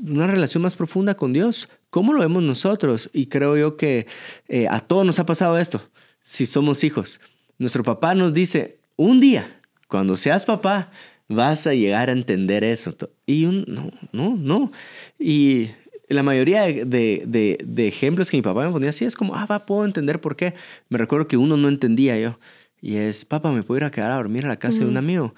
una 0.02 0.26
relación 0.26 0.62
más 0.62 0.76
profunda 0.76 1.14
con 1.14 1.32
Dios. 1.32 1.68
¿Cómo 1.90 2.12
lo 2.12 2.20
vemos 2.20 2.42
nosotros? 2.42 3.10
Y 3.12 3.26
creo 3.26 3.56
yo 3.56 3.76
que 3.76 4.06
eh, 4.48 4.66
a 4.70 4.80
todos 4.80 5.04
nos 5.04 5.18
ha 5.18 5.26
pasado 5.26 5.58
esto, 5.58 5.82
si 6.20 6.46
somos 6.46 6.84
hijos. 6.84 7.20
Nuestro 7.58 7.82
papá 7.82 8.14
nos 8.14 8.32
dice, 8.32 8.78
un 8.96 9.20
día, 9.20 9.60
cuando 9.88 10.16
seas 10.16 10.44
papá, 10.44 10.90
vas 11.28 11.66
a 11.66 11.74
llegar 11.74 12.08
a 12.08 12.12
entender 12.12 12.64
eso. 12.64 12.94
Y 13.26 13.44
un, 13.46 13.64
no, 13.66 13.90
no, 14.12 14.36
no. 14.36 14.72
Y 15.18 15.70
la 16.08 16.22
mayoría 16.22 16.62
de, 16.62 16.84
de, 16.84 17.58
de, 17.64 17.88
ejemplos 17.88 18.30
que 18.30 18.36
mi 18.36 18.42
papá 18.42 18.64
me 18.64 18.72
ponía 18.72 18.90
así 18.90 19.04
es 19.04 19.16
como, 19.16 19.34
ah, 19.34 19.46
va, 19.46 19.66
puedo 19.66 19.84
entender 19.84 20.20
por 20.20 20.36
qué. 20.36 20.54
Me 20.88 20.98
recuerdo 20.98 21.28
que 21.28 21.36
uno 21.36 21.56
no 21.56 21.68
entendía 21.68 22.18
yo. 22.18 22.38
Y 22.80 22.96
es, 22.96 23.24
papá, 23.24 23.52
¿me 23.52 23.62
puedo 23.62 23.78
ir 23.78 23.84
a 23.84 23.90
quedar 23.90 24.12
a 24.12 24.16
dormir 24.16 24.44
a 24.44 24.48
la 24.48 24.58
casa 24.58 24.80
de 24.80 24.86
un 24.86 24.96
amigo? 24.96 25.34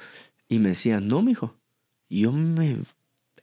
Y 0.48 0.58
me 0.58 0.70
decía, 0.70 1.00
no, 1.00 1.22
mijo. 1.22 1.54
Y 2.08 2.22
yo 2.22 2.32
me 2.32 2.78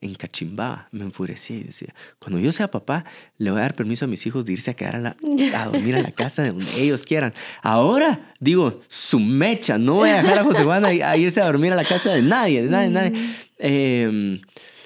encachimbaba, 0.02 0.88
me 0.92 1.04
enfurecía 1.04 1.58
y 1.58 1.64
decía, 1.64 1.94
cuando 2.20 2.40
yo 2.40 2.52
sea 2.52 2.72
papá, 2.72 3.06
le 3.38 3.52
voy 3.52 3.60
a 3.60 3.64
dar 3.64 3.76
permiso 3.76 4.06
a 4.06 4.08
mis 4.08 4.26
hijos 4.26 4.46
de 4.46 4.54
irse 4.54 4.72
a 4.72 4.74
quedar 4.74 4.96
a, 4.96 5.00
la, 5.00 5.16
a 5.56 5.66
dormir 5.66 5.96
a 5.96 6.02
la 6.02 6.12
casa 6.12 6.42
de 6.44 6.50
donde 6.50 6.82
ellos 6.82 7.06
quieran. 7.06 7.34
Ahora, 7.62 8.34
digo, 8.40 8.82
su 8.88 9.20
mecha, 9.20 9.78
no 9.78 9.96
voy 9.96 10.10
a 10.10 10.22
dejar 10.22 10.40
a 10.40 10.44
José 10.44 10.64
Juan 10.64 10.84
a, 10.86 11.18
irse 11.18 11.40
a 11.40 11.46
dormir 11.46 11.72
a 11.72 11.76
la 11.76 11.86
casa 11.86 12.12
de 12.12 12.24
nadie, 12.24 12.64
de 12.64 12.70
nadie, 12.70 12.90
de 12.90 12.94
nadie. 12.94 13.30
Em, 13.60 14.42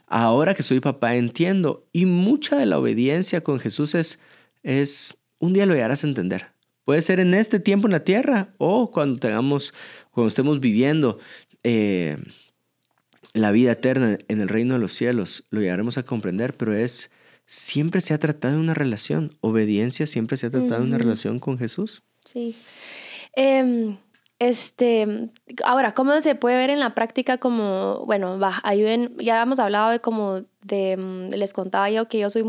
ahora 0.07 0.53
que 0.53 0.63
soy 0.63 0.81
papá 0.81 1.15
entiendo 1.15 1.87
y 1.93 2.05
mucha 2.05 2.57
de 2.57 2.65
la 2.65 2.77
obediencia 2.77 3.41
con 3.41 3.59
Jesús 3.59 3.95
es, 3.95 4.19
es 4.63 5.17
un 5.39 5.53
día 5.53 5.65
lo 5.65 5.73
llegarás 5.73 6.03
a 6.03 6.07
entender. 6.07 6.47
Puede 6.83 7.01
ser 7.01 7.19
en 7.19 7.33
este 7.33 7.59
tiempo 7.59 7.87
en 7.87 7.93
la 7.93 8.03
tierra 8.03 8.49
o 8.57 8.91
cuando 8.91 9.17
tengamos, 9.19 9.73
cuando 10.11 10.27
estemos 10.27 10.59
viviendo. 10.59 11.19
Eh, 11.63 12.17
la 13.35 13.51
vida 13.51 13.73
eterna 13.73 14.17
en 14.27 14.41
el 14.41 14.49
reino 14.49 14.73
de 14.73 14.79
los 14.79 14.93
cielos, 14.93 15.43
lo 15.49 15.59
llegaremos 15.59 15.97
a 15.97 16.03
comprender, 16.03 16.55
pero 16.55 16.73
es 16.73 17.11
siempre 17.45 18.01
se 18.01 18.13
ha 18.13 18.17
tratado 18.17 18.55
de 18.55 18.59
una 18.59 18.73
relación. 18.73 19.37
Obediencia 19.41 20.07
siempre 20.07 20.37
se 20.37 20.47
ha 20.47 20.49
tratado 20.49 20.81
de 20.81 20.87
una 20.87 20.97
relación 20.97 21.39
con 21.39 21.57
Jesús. 21.57 22.01
Sí. 22.23 22.55
Em, 23.33 23.97
este, 24.39 25.29
ahora, 25.65 25.93
¿cómo 25.93 26.19
se 26.21 26.35
puede 26.35 26.55
ver 26.55 26.69
en 26.69 26.79
la 26.79 26.95
práctica 26.95 27.37
como, 27.37 28.05
bueno, 28.05 28.39
va, 28.39 28.61
ahí 28.63 28.81
ven, 28.81 29.15
ya 29.19 29.41
hemos 29.41 29.59
hablado 29.59 29.91
de 29.91 29.99
como 29.99 30.41
de, 30.61 30.97
mm, 30.97 31.35
les 31.35 31.51
contaba 31.51 31.89
yo 31.89 32.07
que 32.07 32.19
yo 32.19 32.29
soy 32.29 32.45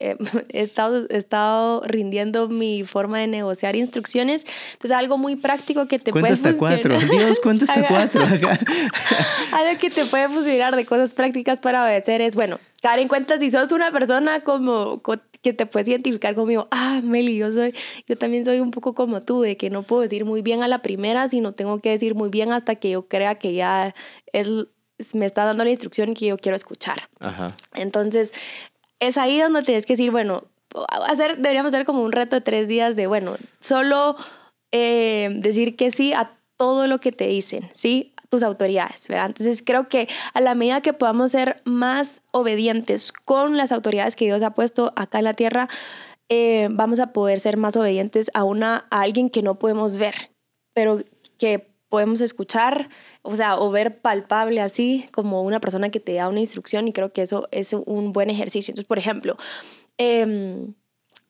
eh, 0.00 0.16
he, 0.50 0.62
estado, 0.62 1.06
he 1.10 1.16
estado 1.16 1.82
rindiendo 1.86 2.48
mi 2.48 2.84
forma 2.84 3.18
de 3.18 3.26
negociar 3.26 3.76
instrucciones. 3.76 4.44
Entonces, 4.72 4.92
algo 4.92 5.18
muy 5.18 5.36
práctico 5.36 5.86
que 5.88 5.98
te 5.98 6.12
puede 6.12 6.32
hasta 6.32 6.56
cuatro. 6.56 6.98
Dios, 6.98 7.40
cuenta 7.40 7.64
hasta 7.64 7.86
cuatro. 7.88 8.22
algo 8.22 9.78
que 9.80 9.90
te 9.90 10.04
puede 10.06 10.28
funcionar 10.28 10.76
de 10.76 10.84
cosas 10.86 11.14
prácticas 11.14 11.60
para 11.60 11.84
obedecer 11.84 12.20
es, 12.20 12.34
bueno, 12.34 12.58
caer 12.82 13.00
en 13.00 13.08
cuenta 13.08 13.38
si 13.38 13.50
sos 13.50 13.72
una 13.72 13.90
persona 13.90 14.40
como 14.40 15.02
que 15.42 15.52
te 15.52 15.66
puedes 15.66 15.88
identificar 15.88 16.34
conmigo. 16.34 16.68
Ah, 16.70 17.00
Meli, 17.02 17.36
yo 17.36 17.52
soy, 17.52 17.74
yo 18.06 18.16
también 18.16 18.44
soy 18.44 18.60
un 18.60 18.70
poco 18.70 18.94
como 18.94 19.22
tú, 19.22 19.42
de 19.42 19.56
que 19.56 19.70
no 19.70 19.82
puedo 19.82 20.02
decir 20.02 20.24
muy 20.24 20.42
bien 20.42 20.62
a 20.62 20.68
la 20.68 20.82
primera, 20.82 21.28
sino 21.28 21.52
tengo 21.52 21.80
que 21.80 21.90
decir 21.90 22.14
muy 22.14 22.28
bien 22.28 22.52
hasta 22.52 22.76
que 22.76 22.90
yo 22.90 23.08
crea 23.08 23.36
que 23.36 23.54
ya 23.54 23.94
es 24.32 24.48
me 25.14 25.26
está 25.26 25.44
dando 25.44 25.62
la 25.62 25.70
instrucción 25.70 26.14
que 26.14 26.26
yo 26.26 26.36
quiero 26.38 26.56
escuchar. 26.56 27.08
Ajá. 27.20 27.56
Entonces, 27.74 28.32
es 29.00 29.16
ahí 29.16 29.40
donde 29.40 29.62
tienes 29.62 29.86
que 29.86 29.94
decir, 29.94 30.10
bueno, 30.10 30.44
hacer, 30.88 31.36
deberíamos 31.36 31.72
hacer 31.72 31.86
como 31.86 32.02
un 32.02 32.12
reto 32.12 32.36
de 32.36 32.42
tres 32.42 32.68
días 32.68 32.96
de, 32.96 33.06
bueno, 33.06 33.36
solo 33.60 34.16
eh, 34.72 35.28
decir 35.36 35.76
que 35.76 35.90
sí 35.90 36.12
a 36.12 36.36
todo 36.56 36.86
lo 36.86 36.98
que 36.98 37.12
te 37.12 37.26
dicen, 37.26 37.68
¿sí? 37.72 38.14
tus 38.28 38.42
autoridades, 38.42 39.08
¿verdad? 39.08 39.26
Entonces 39.26 39.62
creo 39.64 39.88
que 39.88 40.08
a 40.34 40.40
la 40.40 40.54
medida 40.54 40.80
que 40.80 40.92
podamos 40.92 41.30
ser 41.32 41.62
más 41.64 42.20
obedientes 42.30 43.12
con 43.12 43.56
las 43.56 43.72
autoridades 43.72 44.16
que 44.16 44.26
Dios 44.26 44.42
ha 44.42 44.54
puesto 44.54 44.92
acá 44.96 45.18
en 45.18 45.24
la 45.24 45.34
tierra, 45.34 45.68
eh, 46.28 46.68
vamos 46.70 47.00
a 47.00 47.12
poder 47.12 47.40
ser 47.40 47.56
más 47.56 47.76
obedientes 47.76 48.30
a, 48.34 48.44
una, 48.44 48.86
a 48.90 49.00
alguien 49.00 49.30
que 49.30 49.42
no 49.42 49.58
podemos 49.58 49.96
ver, 49.96 50.30
pero 50.74 51.00
que 51.38 51.70
podemos 51.88 52.20
escuchar, 52.20 52.90
o 53.22 53.36
sea, 53.36 53.58
o 53.58 53.70
ver 53.70 54.00
palpable 54.00 54.60
así 54.60 55.08
como 55.12 55.42
una 55.42 55.60
persona 55.60 55.90
que 55.90 56.00
te 56.00 56.14
da 56.14 56.28
una 56.28 56.40
instrucción 56.40 56.88
y 56.88 56.92
creo 56.92 57.12
que 57.12 57.22
eso 57.22 57.48
es 57.50 57.72
un 57.72 58.12
buen 58.12 58.30
ejercicio. 58.30 58.72
Entonces, 58.72 58.88
por 58.88 58.98
ejemplo, 58.98 59.36
em, 59.98 60.74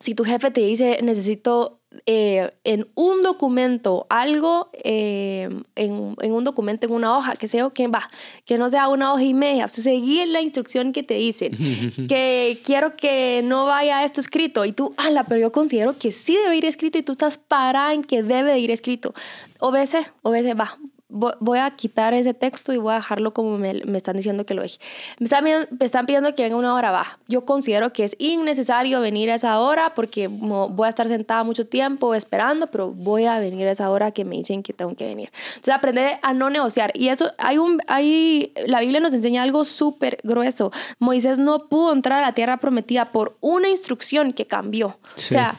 si 0.00 0.14
tu 0.14 0.24
jefe 0.24 0.50
te 0.50 0.60
dice 0.60 1.00
necesito 1.02 1.78
eh, 2.04 2.52
en 2.64 2.86
un 2.94 3.22
documento 3.22 4.06
algo, 4.10 4.70
em, 4.84 5.64
en, 5.74 6.14
en, 6.20 6.32
un 6.32 6.44
documento, 6.44 6.86
en 6.86 6.92
una 6.92 7.16
hoja, 7.16 7.36
que 7.36 7.48
sea 7.48 7.70
que 7.70 7.88
va, 7.88 8.10
que 8.44 8.58
no 8.58 8.68
sea 8.68 8.88
una 8.88 9.12
hoja 9.12 9.22
y 9.22 9.32
media, 9.32 9.64
o 9.64 9.68
sea, 9.68 9.82
seguir 9.82 10.28
la 10.28 10.42
instrucción 10.42 10.92
que 10.92 11.02
te 11.02 11.14
dicen, 11.14 11.52
que 12.08 12.60
quiero 12.62 12.94
que 12.94 13.40
no 13.42 13.64
vaya 13.64 14.04
esto 14.04 14.20
escrito. 14.20 14.66
Y 14.66 14.72
tú, 14.72 14.94
ala, 14.98 15.24
pero 15.24 15.40
yo 15.40 15.52
considero 15.52 15.96
que 15.98 16.12
sí 16.12 16.36
debe 16.36 16.56
ir 16.56 16.66
escrito 16.66 16.98
y 16.98 17.02
tú 17.02 17.12
estás 17.12 17.38
parada 17.38 17.94
en 17.94 18.04
que 18.04 18.22
debe 18.22 18.58
ir 18.58 18.70
escrito. 18.70 19.14
Obedece, 19.58 20.06
obedece, 20.22 20.52
va, 20.52 20.78
voy 21.08 21.58
a 21.58 21.70
quitar 21.70 22.12
ese 22.12 22.34
texto 22.34 22.72
y 22.72 22.78
voy 22.78 22.92
a 22.92 22.96
dejarlo 22.96 23.32
como 23.32 23.56
me, 23.56 23.82
están 23.96 24.16
diciendo 24.16 24.44
que 24.44 24.54
lo 24.54 24.62
deje. 24.62 24.78
Me 25.18 25.24
están, 25.24 25.44
me 25.44 25.66
están 25.80 26.06
pidiendo 26.06 26.34
que 26.34 26.42
venga 26.42 26.56
una 26.56 26.74
hora 26.74 26.90
baja. 26.90 27.18
Yo 27.28 27.44
considero 27.44 27.92
que 27.92 28.04
es 28.04 28.14
innecesario 28.18 29.00
venir 29.00 29.30
a 29.30 29.36
esa 29.36 29.58
hora 29.60 29.94
porque 29.94 30.28
voy 30.28 30.86
a 30.86 30.90
estar 30.90 31.08
sentada 31.08 31.44
mucho 31.44 31.66
tiempo 31.66 32.14
esperando, 32.14 32.66
pero 32.66 32.90
voy 32.92 33.24
a 33.24 33.38
venir 33.38 33.66
a 33.66 33.70
esa 33.70 33.90
hora 33.90 34.10
que 34.12 34.24
me 34.24 34.36
dicen 34.36 34.62
que 34.62 34.72
tengo 34.72 34.94
que 34.94 35.06
venir. 35.06 35.30
Entonces, 35.48 35.74
aprender 35.74 36.18
a 36.22 36.34
no 36.34 36.50
negociar. 36.50 36.92
Y 36.94 37.08
eso, 37.08 37.32
hay 37.38 37.56
un, 37.56 37.80
hay, 37.86 38.52
la 38.66 38.80
Biblia 38.80 39.00
nos 39.00 39.14
enseña 39.14 39.42
algo 39.42 39.64
súper 39.64 40.18
grueso. 40.22 40.72
Moisés 40.98 41.38
no 41.38 41.68
pudo 41.68 41.92
entrar 41.92 42.18
a 42.18 42.26
la 42.26 42.34
tierra 42.34 42.58
prometida 42.58 43.12
por 43.12 43.36
una 43.40 43.68
instrucción 43.68 44.34
que 44.34 44.46
cambió. 44.46 44.98
O 45.16 45.18
sea, 45.18 45.56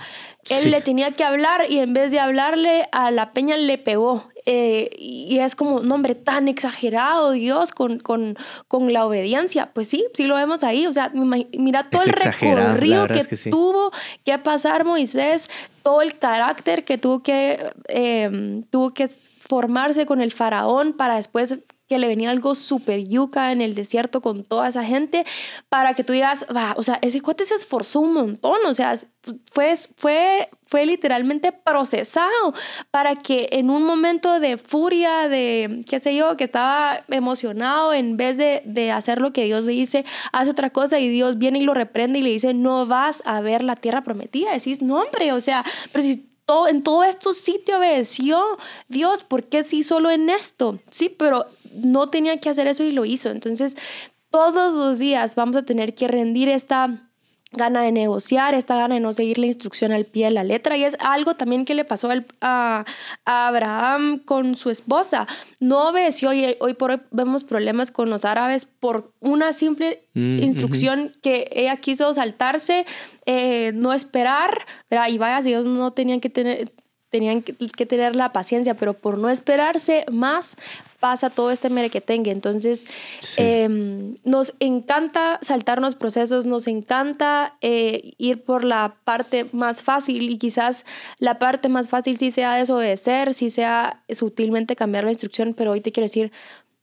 él 0.49 0.71
le 0.71 0.81
tenía 0.81 1.11
que 1.11 1.23
hablar 1.23 1.65
y 1.69 1.79
en 1.79 1.93
vez 1.93 2.11
de 2.11 2.19
hablarle 2.19 2.87
a 2.91 3.11
la 3.11 3.33
peña 3.33 3.57
le 3.57 3.77
pegó. 3.77 4.29
Eh, 4.45 4.89
y 4.97 5.39
es 5.39 5.55
como, 5.55 5.77
un 5.77 5.91
hombre, 5.91 6.15
tan 6.15 6.47
exagerado 6.47 7.31
Dios 7.31 7.71
con, 7.71 7.99
con, 7.99 8.37
con, 8.67 8.91
la 8.93 9.05
obediencia. 9.05 9.71
Pues 9.73 9.87
sí, 9.87 10.05
sí 10.13 10.27
lo 10.27 10.35
vemos 10.35 10.63
ahí. 10.63 10.87
O 10.87 10.93
sea, 10.93 11.11
mira 11.13 11.83
todo 11.89 12.03
el 12.03 12.13
recorrido 12.13 13.07
que, 13.07 13.25
tuvo 13.49 13.91
que 14.23 14.37
pasar 14.39 14.85
Moisés, 14.85 15.49
todo 15.83 16.01
el 16.01 16.17
carácter 16.17 16.85
que 16.85 16.97
tuvo 16.97 17.21
que, 17.21 17.71
eh, 17.87 18.63
tuvo 18.69 18.93
que 18.93 19.09
formarse 19.47 20.05
con 20.05 20.21
el 20.21 20.31
faraón 20.31 20.93
para 20.93 21.15
después 21.15 21.57
que 21.89 21.97
le 21.97 22.07
venía 22.07 22.29
algo 22.29 22.53
súper 22.53 23.07
yuca 23.07 23.51
en 23.51 23.61
el 23.61 23.73
desierto 23.73 24.21
con 24.21 24.43
toda 24.43 24.67
esa 24.67 24.83
gente, 24.83 25.25
para 25.69 25.95
que 25.95 26.03
tú 26.03 26.13
digas, 26.13 26.45
va, 26.55 26.75
o 26.77 26.83
sea, 26.83 26.99
ese 27.01 27.19
cuate 27.19 27.45
se 27.45 27.55
esforzó 27.55 28.01
un 28.01 28.13
montón, 28.13 28.59
o 28.67 28.73
sea, 28.75 28.93
fue, 29.51 29.75
fue, 29.97 30.49
fue 30.67 30.85
literalmente 30.85 31.51
procesado 31.51 32.53
para 32.91 33.15
que 33.15 33.49
en 33.53 33.71
un 33.71 33.83
momento 33.83 34.39
de 34.39 34.57
furia, 34.57 35.27
de, 35.27 35.83
qué 35.89 35.99
sé 35.99 36.15
yo, 36.15 36.37
que 36.37 36.43
estaba 36.43 37.03
emocionado, 37.09 37.93
en 37.93 38.17
vez 38.17 38.37
de, 38.37 38.61
de 38.65 38.91
hacer 38.91 39.19
lo 39.19 39.33
que 39.33 39.45
Dios 39.45 39.63
le 39.63 39.71
dice, 39.71 40.05
hace 40.31 40.51
otra 40.51 40.69
cosa 40.69 40.99
y 40.99 41.09
Dios 41.09 41.39
viene 41.39 41.57
y 41.57 41.63
lo 41.63 41.73
reprende 41.73 42.19
y 42.19 42.21
le 42.21 42.29
dice, 42.29 42.53
no 42.53 42.85
vas 42.85 43.23
a 43.25 43.41
ver 43.41 43.63
la 43.63 43.75
tierra 43.75 44.03
prometida. 44.03 44.53
Decís, 44.53 44.83
no, 44.83 45.01
hombre, 45.01 45.33
o 45.33 45.41
sea, 45.41 45.65
pero 45.91 46.03
si 46.03 46.29
en 46.67 46.83
todo 46.83 47.03
esto 47.03 47.33
sí 47.33 47.61
te 47.63 47.75
obedeció 47.75 48.41
Dios, 48.87 49.23
¿por 49.23 49.45
qué 49.45 49.63
sí 49.63 49.83
solo 49.83 50.09
en 50.09 50.29
esto? 50.29 50.79
Sí, 50.89 51.09
pero 51.09 51.47
no 51.73 52.09
tenía 52.09 52.39
que 52.39 52.49
hacer 52.49 52.67
eso 52.67 52.83
y 52.83 52.91
lo 52.91 53.05
hizo. 53.05 53.29
Entonces, 53.29 53.75
todos 54.29 54.73
los 54.73 54.99
días 54.99 55.35
vamos 55.35 55.55
a 55.55 55.63
tener 55.63 55.93
que 55.93 56.07
rendir 56.07 56.49
esta 56.49 57.09
gana 57.51 57.81
de 57.81 57.91
negociar, 57.91 58.53
esta 58.53 58.75
gana 58.75 58.95
de 58.95 59.01
no 59.01 59.11
seguir 59.11 59.39
la 59.39 59.47
instrucción 59.47 59.91
al 59.91 60.05
pie 60.05 60.25
de 60.25 60.31
la 60.31 60.43
letra. 60.43 60.77
Y 60.77 60.83
es 60.83 60.95
algo 60.99 61.35
también 61.35 61.65
que 61.65 61.73
le 61.73 61.83
pasó 61.83 62.09
a, 62.41 62.85
Abraham 63.25 64.19
con 64.19 64.55
su 64.55 64.69
esposa. 64.69 65.27
No 65.59 65.89
obedeció 65.89 66.31
y 66.33 66.55
hoy 66.59 66.73
por 66.75 66.91
hoy 66.91 67.01
vemos 67.11 67.43
problemas 67.43 67.91
con 67.91 68.09
los 68.09 68.23
árabes 68.23 68.65
por 68.65 69.13
una 69.19 69.53
simple 69.53 70.03
mm, 70.13 70.43
instrucción 70.43 71.15
que 71.23 71.49
ella 71.51 71.77
quiso 71.77 72.13
saltarse, 72.13 72.85
eh, 73.25 73.71
no 73.73 73.93
esperar, 73.93 74.65
y 75.09 75.17
vaya, 75.17 75.41
si 75.41 75.49
ellos 75.49 75.65
no 75.65 75.91
tenían 75.91 76.19
que 76.19 76.29
tener 76.29 76.71
tenían 77.09 77.41
que, 77.41 77.85
tener 77.85 78.15
la 78.15 78.31
paciencia, 78.31 78.75
pero 78.75 78.93
por 78.93 79.17
no 79.17 79.29
esperarse 79.29 80.05
más 80.11 80.57
pasa 80.99 81.29
todo 81.29 81.51
este 81.51 81.69
merequetengue. 81.69 82.31
Entonces, 82.31 82.85
em, 83.37 84.17
nos 84.23 84.53
encanta 84.59 85.39
saltarnos 85.41 85.95
procesos, 85.95 86.45
nos 86.45 86.67
encanta 86.67 87.57
eh, 87.61 88.13
ir 88.17 88.43
por 88.43 88.63
la 88.63 88.95
parte 89.03 89.45
más 89.51 89.81
fácil 89.81 90.29
y 90.29 90.37
quizás 90.37 90.85
la 91.19 91.39
parte 91.39 91.69
más 91.69 91.87
fácil 91.89 92.17
sí 92.17 92.31
sea 92.31 92.55
desobedecer, 92.55 93.33
sí 93.33 93.49
sea 93.49 94.03
sutilmente 94.09 94.75
cambiar 94.75 95.03
la 95.03 95.11
instrucción, 95.11 95.53
pero 95.53 95.71
hoy 95.71 95.81
te 95.81 95.91
quiero 95.91 96.05
decir, 96.05 96.31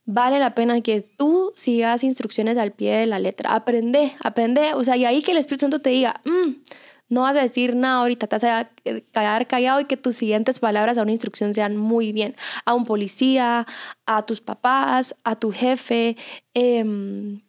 vale 0.06 0.38
la 0.38 0.54
pena 0.54 0.80
que 0.80 1.02
tú 1.02 1.52
sigas 1.56 2.04
instrucciones 2.04 2.56
al 2.56 2.72
pie 2.72 2.96
de 2.96 3.06
la 3.06 3.18
letra. 3.18 3.54
Aprende, 3.54 4.14
aprende, 4.22 4.72
o 4.74 4.84
sea, 4.84 4.96
y 4.96 5.04
ahí 5.04 5.22
que 5.22 5.32
el 5.32 5.38
Espíritu 5.38 5.62
Santo 5.62 5.80
te 5.80 5.90
diga, 5.90 6.20
mm, 6.24 6.52
no 7.08 7.22
vas 7.22 7.36
a 7.36 7.42
decir 7.42 7.76
nada 7.76 8.00
ahorita, 8.00 8.26
te 8.26 8.36
vas 8.36 8.44
a 8.44 8.70
quedar 9.12 9.46
callado 9.46 9.80
y 9.80 9.84
que 9.84 9.96
tus 9.96 10.16
siguientes 10.16 10.58
palabras 10.58 10.98
a 10.98 11.02
una 11.02 11.12
instrucción 11.12 11.54
sean 11.54 11.76
muy 11.76 12.12
bien. 12.12 12.34
A 12.64 12.74
un 12.74 12.84
policía, 12.84 13.66
a 14.06 14.22
tus 14.26 14.40
papás, 14.40 15.14
a 15.24 15.36
tu 15.36 15.52
jefe. 15.52 16.16
Em, 16.54 17.42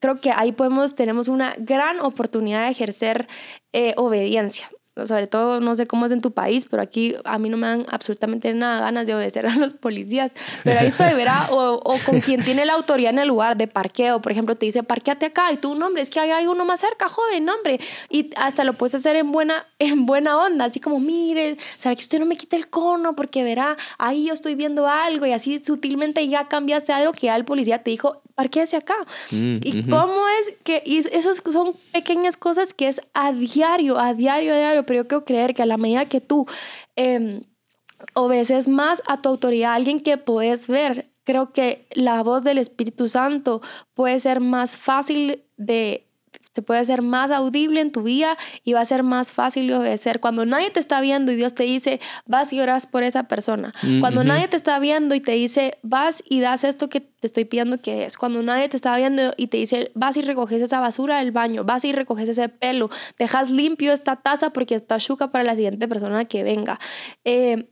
creo 0.00 0.20
que 0.20 0.30
ahí 0.30 0.52
podemos, 0.52 0.94
tenemos 0.94 1.28
una 1.28 1.54
gran 1.58 2.00
oportunidad 2.00 2.64
de 2.64 2.70
ejercer 2.70 3.28
eh, 3.72 3.94
obediencia 3.96 4.70
sobre 5.04 5.26
todo 5.26 5.60
no 5.60 5.76
sé 5.76 5.86
cómo 5.86 6.06
es 6.06 6.12
en 6.12 6.20
tu 6.20 6.32
país, 6.32 6.66
pero 6.70 6.82
aquí 6.82 7.14
a 7.24 7.38
mí 7.38 7.48
no 7.48 7.56
me 7.56 7.66
dan 7.66 7.86
absolutamente 7.90 8.52
nada 8.54 8.80
ganas 8.80 9.06
de 9.06 9.14
obedecer 9.14 9.46
a 9.46 9.54
los 9.56 9.74
policías. 9.74 10.32
Pero 10.64 10.80
ahí 10.80 10.86
está 10.86 11.06
de 11.08 11.14
verá, 11.14 11.48
o, 11.50 11.80
o, 11.84 11.98
con 12.04 12.20
quien 12.20 12.42
tiene 12.42 12.64
la 12.64 12.74
autoridad 12.74 13.10
en 13.10 13.18
el 13.18 13.28
lugar 13.28 13.56
de 13.56 13.66
parqueo, 13.66 14.22
por 14.22 14.32
ejemplo, 14.32 14.56
te 14.56 14.66
dice 14.66 14.82
parqueate 14.82 15.26
acá 15.26 15.52
y 15.52 15.58
tú, 15.58 15.74
no, 15.74 15.86
hombre, 15.86 16.02
es 16.02 16.10
que 16.10 16.20
hay 16.20 16.46
uno 16.46 16.64
más 16.64 16.80
cerca, 16.80 17.08
joven, 17.08 17.48
hombre. 17.48 17.78
Y 18.08 18.30
hasta 18.36 18.64
lo 18.64 18.72
puedes 18.72 18.94
hacer 18.94 19.16
en 19.16 19.32
buena, 19.32 19.66
en 19.78 20.06
buena 20.06 20.38
onda, 20.38 20.66
así 20.66 20.80
como, 20.80 20.98
mire, 21.00 21.56
¿será 21.78 21.94
que 21.94 22.00
usted 22.00 22.18
no 22.18 22.26
me 22.26 22.36
quita 22.36 22.56
el 22.56 22.68
cono? 22.68 23.14
Porque 23.14 23.42
verá, 23.42 23.76
ahí 23.98 24.26
yo 24.26 24.34
estoy 24.34 24.54
viendo 24.54 24.86
algo 24.86 25.26
y 25.26 25.32
así 25.32 25.62
sutilmente 25.62 26.26
ya 26.28 26.48
cambiaste 26.48 26.92
algo 26.92 27.12
que 27.12 27.26
ya 27.26 27.36
el 27.36 27.44
policía 27.44 27.82
te 27.82 27.90
dijo, 27.90 28.22
parquéese 28.36 28.76
acá. 28.76 28.94
Mm, 29.32 29.54
y 29.62 29.82
cómo 29.90 30.22
es 30.40 30.56
que, 30.62 30.82
y 30.86 30.98
esos 30.98 31.42
son 31.50 31.74
pequeñas 31.92 32.36
cosas 32.36 32.72
que 32.72 32.86
es 32.86 33.00
a 33.14 33.32
diario, 33.32 33.98
a 33.98 34.14
diario, 34.14 34.52
a 34.54 34.58
diario, 34.58 34.86
pero 34.86 35.02
yo 35.02 35.08
quiero 35.08 35.24
creer 35.24 35.54
que 35.54 35.62
a 35.62 35.66
la 35.66 35.78
medida 35.78 36.04
que 36.04 36.20
tú 36.20 36.46
eh, 36.94 37.40
obedeces 38.14 38.68
más 38.68 39.02
a 39.08 39.20
tu 39.22 39.30
autoridad, 39.30 39.74
alguien 39.74 40.00
que 40.00 40.18
puedes 40.18 40.68
ver, 40.68 41.10
creo 41.24 41.52
que 41.52 41.88
la 41.92 42.22
voz 42.22 42.44
del 42.44 42.58
Espíritu 42.58 43.08
Santo 43.08 43.62
puede 43.94 44.20
ser 44.20 44.40
más 44.40 44.76
fácil 44.76 45.42
de 45.56 46.05
se 46.56 46.62
puede 46.62 46.80
hacer 46.80 47.02
más 47.02 47.30
audible 47.30 47.80
en 47.80 47.92
tu 47.92 48.02
vida 48.02 48.38
y 48.64 48.72
va 48.72 48.80
a 48.80 48.84
ser 48.84 49.02
más 49.02 49.30
fácil 49.30 49.66
de 49.66 49.74
obedecer. 49.74 50.20
Cuando 50.20 50.46
nadie 50.46 50.70
te 50.70 50.80
está 50.80 51.00
viendo 51.02 51.30
y 51.30 51.36
Dios 51.36 51.54
te 51.54 51.64
dice, 51.64 52.00
vas 52.24 52.52
y 52.52 52.60
oras 52.60 52.86
por 52.86 53.02
esa 53.02 53.24
persona. 53.24 53.74
Cuando 54.00 54.24
nadie 54.24 54.48
te 54.48 54.56
está 54.56 54.78
viendo 54.78 55.14
y 55.14 55.20
te 55.20 55.32
dice, 55.32 55.76
vas 55.82 56.22
y 56.26 56.40
das 56.40 56.64
esto 56.64 56.88
que 56.88 57.00
te 57.00 57.26
estoy 57.26 57.44
pidiendo 57.44 57.78
que 57.80 58.04
es. 58.06 58.16
Cuando 58.16 58.42
nadie 58.42 58.68
te 58.68 58.76
está 58.76 58.96
viendo 58.96 59.34
y 59.36 59.48
te 59.48 59.58
dice, 59.58 59.90
vas 59.94 60.16
y 60.16 60.22
recoges 60.22 60.62
esa 60.62 60.80
basura 60.80 61.18
del 61.18 61.30
baño, 61.30 61.64
vas 61.64 61.84
y 61.84 61.92
recoges 61.92 62.28
ese 62.28 62.48
pelo, 62.48 62.88
dejas 63.18 63.50
limpio 63.50 63.92
esta 63.92 64.16
taza 64.16 64.50
porque 64.50 64.76
está 64.76 64.98
chuca 64.98 65.30
para 65.30 65.44
la 65.44 65.54
siguiente 65.54 65.86
persona 65.88 66.24
que 66.24 66.42
venga. 66.42 66.80
Eh, 67.24 67.68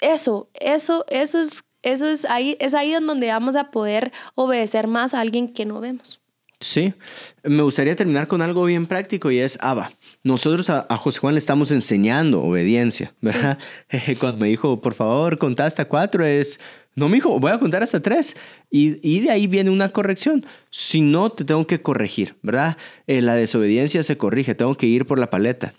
eso, 0.00 0.48
eso, 0.54 1.04
eso 1.08 1.38
es, 1.38 1.64
eso 1.82 2.06
es 2.06 2.24
ahí, 2.24 2.56
es 2.60 2.72
ahí 2.72 2.92
donde 2.92 3.28
vamos 3.28 3.56
a 3.56 3.70
poder 3.70 4.12
obedecer 4.34 4.86
más 4.86 5.12
a 5.12 5.20
alguien 5.20 5.52
que 5.52 5.66
no 5.66 5.80
vemos. 5.80 6.21
Sí, 6.62 6.94
me 7.42 7.62
gustaría 7.62 7.96
terminar 7.96 8.28
con 8.28 8.40
algo 8.40 8.64
bien 8.64 8.86
práctico 8.86 9.32
y 9.32 9.40
es 9.40 9.58
Abba. 9.60 9.90
Nosotros 10.22 10.70
a, 10.70 10.86
José 10.96 11.18
Juan 11.18 11.34
le 11.34 11.38
estamos 11.38 11.72
enseñando 11.72 12.40
obediencia, 12.40 13.12
¿verdad? 13.20 13.58
Cuando 14.20 14.38
me 14.38 14.48
dijo, 14.48 14.80
por 14.80 14.94
favor, 14.94 15.38
contá 15.38 15.66
hasta 15.66 15.86
cuatro, 15.86 16.24
es, 16.24 16.60
no, 16.94 17.08
me 17.08 17.16
dijo, 17.16 17.40
voy 17.40 17.50
a 17.50 17.58
contar 17.58 17.82
hasta 17.82 18.00
tres. 18.00 18.36
Y, 18.70 19.00
y, 19.02 19.20
de 19.20 19.30
ahí 19.32 19.48
viene 19.48 19.70
una 19.70 19.88
corrección. 19.88 20.46
Si 20.70 21.00
no, 21.00 21.30
te 21.30 21.44
tengo 21.44 21.66
que 21.66 21.82
corregir, 21.82 22.36
¿verdad? 22.42 22.76
Eh, 23.08 23.22
la 23.22 23.34
desobediencia 23.34 24.04
se 24.04 24.16
corrige, 24.16 24.54
tengo 24.54 24.76
que 24.76 24.86
ir 24.86 25.04
por 25.04 25.18
la 25.18 25.30
paleta. 25.30 25.74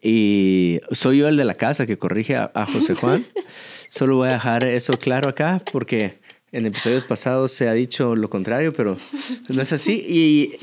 Y 0.00 0.80
soy 0.92 1.18
yo 1.18 1.28
el 1.28 1.36
de 1.36 1.44
la 1.44 1.54
casa 1.54 1.86
que 1.86 1.98
corrige 1.98 2.36
a, 2.36 2.66
José 2.72 2.94
Juan. 2.94 3.26
Solo 3.90 4.16
voy 4.16 4.30
a 4.30 4.32
dejar 4.32 4.64
eso 4.64 4.96
claro 4.96 5.28
acá 5.28 5.62
porque 5.72 6.19
en 6.52 6.66
episodios 6.66 7.04
pasados 7.04 7.52
se 7.52 7.68
ha 7.68 7.72
dicho 7.72 8.16
lo 8.16 8.30
contrario, 8.30 8.72
pero 8.72 8.96
no 9.48 9.62
es 9.62 9.72
así. 9.72 10.04
Y, 10.08 10.56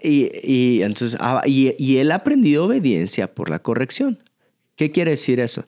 y, 0.00 0.30
y 0.42 0.82
entonces, 0.82 1.18
ah, 1.20 1.42
y, 1.46 1.74
y 1.78 1.98
él 1.98 2.12
ha 2.12 2.16
aprendido 2.16 2.66
obediencia 2.66 3.28
por 3.28 3.50
la 3.50 3.60
corrección. 3.60 4.18
¿Qué 4.76 4.90
quiere 4.90 5.12
decir 5.12 5.40
eso? 5.40 5.66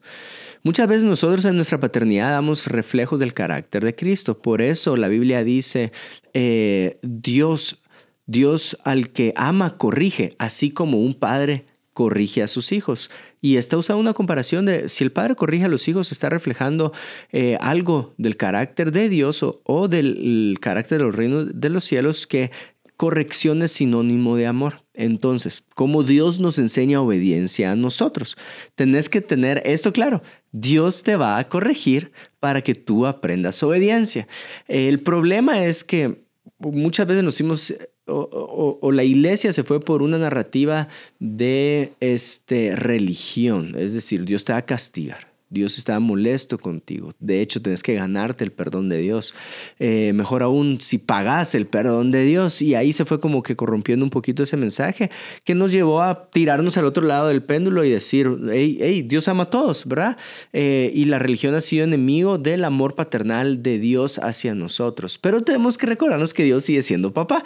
Muchas 0.63 0.89
veces 0.89 1.05
nosotros 1.05 1.45
en 1.45 1.57
nuestra 1.57 1.79
paternidad 1.79 2.31
damos 2.31 2.67
reflejos 2.69 3.21
del 3.21 3.35
carácter 3.35 3.85
de 3.85 3.95
Cristo. 3.95 4.39
Por 4.39 4.63
eso 4.63 4.97
la 4.97 5.09
Biblia 5.09 5.45
dice, 5.45 5.93
eh, 6.33 6.99
Dios, 7.03 7.83
Dios 8.25 8.79
al 8.83 9.11
que 9.11 9.35
ama 9.37 9.77
corrige, 9.77 10.35
así 10.39 10.71
como 10.71 11.01
un 11.01 11.13
padre 11.13 11.67
corrige 11.95 12.43
a 12.43 12.49
sus 12.49 12.73
hijos. 12.73 13.11
Y 13.41 13.57
está 13.57 13.79
usando 13.79 14.01
una 14.01 14.13
comparación 14.13 14.67
de 14.67 14.89
si 14.89 15.05
el 15.05 15.13
padre 15.13 15.37
corrige 15.37 15.65
a 15.65 15.69
los 15.69 15.89
hijos, 15.89 16.13
está 16.13 16.29
reflejando 16.29 16.93
eh, 17.33 17.57
algo 17.61 18.13
del 18.19 18.37
carácter 18.37 18.93
de 18.93 19.09
Dios 19.09 19.43
o, 19.43 19.89
del 19.89 20.59
carácter 20.61 20.99
de 20.99 21.05
los 21.05 21.15
reinos 21.15 21.49
de 21.55 21.69
los 21.71 21.85
cielos 21.85 22.27
que 22.27 22.51
corrección 22.97 23.63
es 23.63 23.73
sinónimo 23.73 24.37
de 24.37 24.47
amor. 24.47 24.85
Entonces, 24.93 25.65
como 25.75 26.05
Dios 26.05 26.39
nos 26.39 26.59
enseña 26.59 27.01
obediencia 27.01 27.73
a 27.73 27.77
nosotros, 27.77 28.37
tenés 28.75 29.09
que 29.09 29.21
tener 29.21 29.63
esto 29.65 29.93
claro. 29.93 30.23
Dios 30.53 31.03
te 31.03 31.17
va 31.17 31.39
a 31.39 31.49
corregir 31.49 32.13
para 32.39 32.63
que 32.63 32.75
tú 32.75 33.07
aprendas 33.07 33.63
obediencia. 33.63 34.29
El 34.69 35.01
problema 35.01 35.65
es 35.65 35.83
que 35.83 36.25
muchas 36.59 37.07
veces 37.07 37.25
nos 37.25 37.41
hemos 37.41 37.75
o, 38.07 38.91
la 38.93 39.05
iglesia 39.05 39.53
se 39.53 39.63
fue 39.63 39.81
por 39.81 40.03
una 40.03 40.19
narrativa 40.19 40.89
de 41.19 41.93
este, 42.01 42.77
religión, 42.77 43.75
es 43.77 43.93
decir, 43.93 44.25
Dios 44.25 44.45
te 44.45 44.53
va 44.53 44.59
a 44.59 44.67
castigar. 44.67 45.34
Dios 45.51 45.79
está 45.79 46.01
molesto 46.01 46.59
contigo. 46.59 47.15
De 47.21 47.41
hecho, 47.41 47.63
tienes 47.63 47.83
que 47.83 47.95
ganarte 47.95 48.45
el 48.45 48.51
perdón 48.51 48.89
de 48.89 48.99
Dios. 48.99 49.35
Eh, 49.79 50.13
mejor 50.15 50.43
aún, 50.43 50.81
si 50.81 50.99
pagas 50.99 51.55
el 51.55 51.67
perdón 51.67 52.11
de 52.11 52.25
Dios. 52.25 52.61
Y 52.61 52.75
ahí 52.75 52.93
se 52.93 53.05
fue 53.05 53.21
como 53.21 53.43
que 53.43 53.55
corrompiendo 53.55 54.05
un 54.05 54.11
poquito 54.11 54.43
ese 54.43 54.57
mensaje 54.57 55.11
que 55.45 55.55
nos 55.55 55.71
llevó 55.71 56.03
a 56.03 56.31
tirarnos 56.31 56.77
al 56.77 56.87
otro 56.87 57.05
lado 57.05 57.29
del 57.29 57.43
péndulo 57.43 57.85
y 57.85 57.91
decir, 57.91 58.29
hey, 58.51 58.79
hey 58.81 59.03
Dios 59.03 59.29
ama 59.29 59.45
a 59.45 59.51
todos, 59.51 59.87
¿verdad? 59.87 60.17
Eh, 60.53 60.91
y 60.95 61.05
la 61.05 61.19
religión 61.19 61.55
ha 61.55 61.61
sido 61.61 61.85
enemigo 61.85 62.39
del 62.39 62.65
amor 62.65 62.95
paternal 62.95 63.63
de 63.63 63.79
Dios 63.79 64.19
hacia 64.19 64.55
nosotros. 64.55 65.19
Pero 65.19 65.43
tenemos 65.43 65.79
que 65.79 65.87
recordarnos 65.87 66.35
que 66.35 66.45
Dios 66.45 66.65
sigue 66.65 66.83
siendo 66.83 67.13
papá 67.13 67.45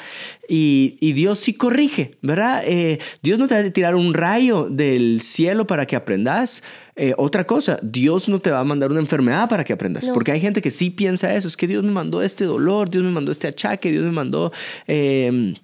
y, 0.49 0.97
Dios 1.19 1.41
sí 1.41 1.55
corrige, 1.55 2.17
¿verdad? 2.23 2.63
Eh, 2.65 3.01
Dios 3.23 3.41
no 3.41 3.49
te 3.49 3.55
va 3.55 3.61
a 3.61 3.71
tirar 3.71 3.97
un 3.97 4.15
rayo 4.15 4.69
del 4.71 5.21
cielo 5.21 5.67
para 5.67 5.87
que 5.87 5.97
aprendas. 5.97 6.63
Eh, 7.01 7.15
otra 7.17 7.47
cosa, 7.47 7.79
Dios 7.81 8.29
no 8.29 8.41
te 8.41 8.51
va 8.51 8.59
a 8.59 8.65
mandar 8.65 8.91
una 8.91 8.99
enfermedad 8.99 9.49
para 9.49 9.63
que 9.63 9.73
aprendas, 9.73 10.09
porque 10.09 10.33
hay 10.33 10.41
gente 10.41 10.61
que 10.61 10.73
sí 10.73 10.91
piensa 10.91 11.33
eso, 11.33 11.47
es 11.47 11.57
que 11.57 11.69
Dios 11.69 11.85
me 11.85 11.93
mandó 11.93 12.23
este 12.23 12.45
dolor, 12.45 12.91
Dios 12.91 13.05
me 13.05 13.13
mandó 13.13 13.31
este 13.31 13.47
achaque, 13.47 13.93
Dios 13.93 14.05
me 14.05 14.11
mandó 14.11 14.51
em, 14.89 15.55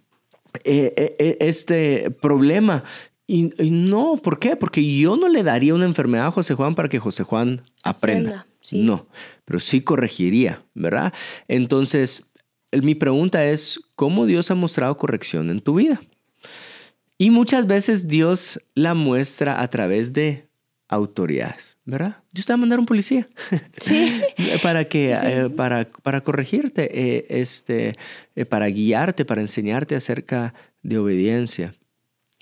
eh, 0.62 1.16
eh, 1.18 1.36
este 1.40 2.12
problema. 2.22 2.84
Y, 3.26 3.50
no, 3.68 4.20
¿por 4.22 4.38
qué? 4.38 4.54
Porque 4.54 4.96
yo 4.96 5.16
no 5.16 5.28
le 5.28 5.42
daría 5.42 5.74
una 5.74 5.86
enfermedad 5.86 6.28
a 6.28 6.30
José 6.30 6.54
Juan 6.54 6.76
para 6.76 6.88
que 6.88 7.00
José 7.00 7.24
Juan 7.24 7.62
aprenda. 7.82 8.46
No, 8.70 9.08
pero 9.44 9.58
sí 9.58 9.80
corregiría, 9.80 10.62
¿verdad? 10.72 11.12
Entonces, 11.48 12.30
mi 12.70 12.94
pregunta 12.94 13.44
es, 13.44 13.80
¿cómo 13.96 14.26
Dios 14.26 14.52
ha 14.52 14.54
mostrado 14.54 14.96
corrección 14.96 15.50
en 15.50 15.60
tu 15.60 15.74
vida? 15.74 16.00
Y 17.18 17.30
muchas 17.30 17.66
veces 17.66 18.06
Dios 18.06 18.60
la 18.74 18.94
muestra 18.94 19.60
a 19.60 19.66
través 19.68 20.12
de 20.12 20.48
autoridades, 20.88 21.76
¿verdad? 21.84 22.18
Te 22.32 22.42
va 22.48 22.54
a 22.54 22.58
mandar 22.58 22.78
un 22.78 22.86
policía 22.86 23.28
sí. 23.80 24.20
para 24.62 24.84
que 24.86 25.12
eh, 25.12 25.50
para, 25.50 25.88
para 26.02 26.20
corregirte, 26.20 26.90
eh, 26.92 27.26
este, 27.30 27.92
eh, 28.36 28.44
para 28.44 28.66
guiarte, 28.66 29.24
para 29.24 29.40
enseñarte 29.40 29.96
acerca 29.96 30.54
de 30.82 30.98
obediencia. 30.98 31.74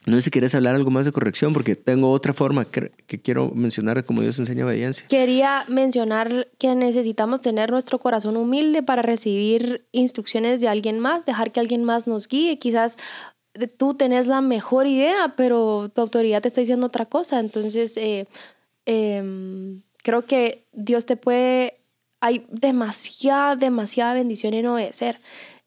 No 0.05 0.17
sé 0.17 0.23
si 0.23 0.31
quieres 0.33 0.53
hablar 0.57 0.75
algo 0.75 0.91
más 0.91 1.07
de 1.07 1.13
corrección, 1.13 1.53
porque 1.53 1.77
tengo 1.77 2.11
otra 2.11 2.33
forma 2.33 2.65
que, 2.65 2.91
quiero 3.23 3.53
mencionar 3.55 3.97
de 3.97 4.03
cómo 4.03 4.21
Dios 4.21 4.37
enseña 4.41 4.65
obediencia. 4.65 5.07
Quería 5.07 5.65
mencionar 5.69 6.49
que 6.59 6.75
necesitamos 6.75 7.41
tener 7.41 7.71
nuestro 7.71 8.01
corazón 8.01 8.37
humilde 8.37 8.83
para 8.83 9.03
recibir 9.03 9.87
instrucciones 9.93 10.61
de 10.61 10.67
alguien 10.67 10.99
más, 10.99 11.25
dejar 11.25 11.53
que 11.53 11.61
alguien 11.61 11.85
más 11.85 12.09
nos 12.09 12.27
guíe. 12.27 12.59
Quizás 12.59 12.97
tú 13.77 13.95
tenés 13.95 14.27
la 14.27 14.41
mejor 14.41 14.87
idea, 14.87 15.35
pero 15.37 15.91
tu 15.95 16.01
autoridad 16.01 16.43
te 16.43 16.49
está 16.49 16.61
diciendo 16.61 16.87
otra 16.87 17.07
cosa. 17.07 17.41
Entonces, 17.41 17.97
eh, 17.97 18.27
em, 18.87 19.83
creo 20.03 20.25
que 20.25 20.65
Dios 20.73 21.07
te 21.07 21.17
puede, 21.17 21.81
hay 22.21 22.47
demasiada, 22.51 23.57
demasiada 23.57 24.15
bendición 24.15 24.55
en 24.55 24.67
obedecer. 24.67 25.21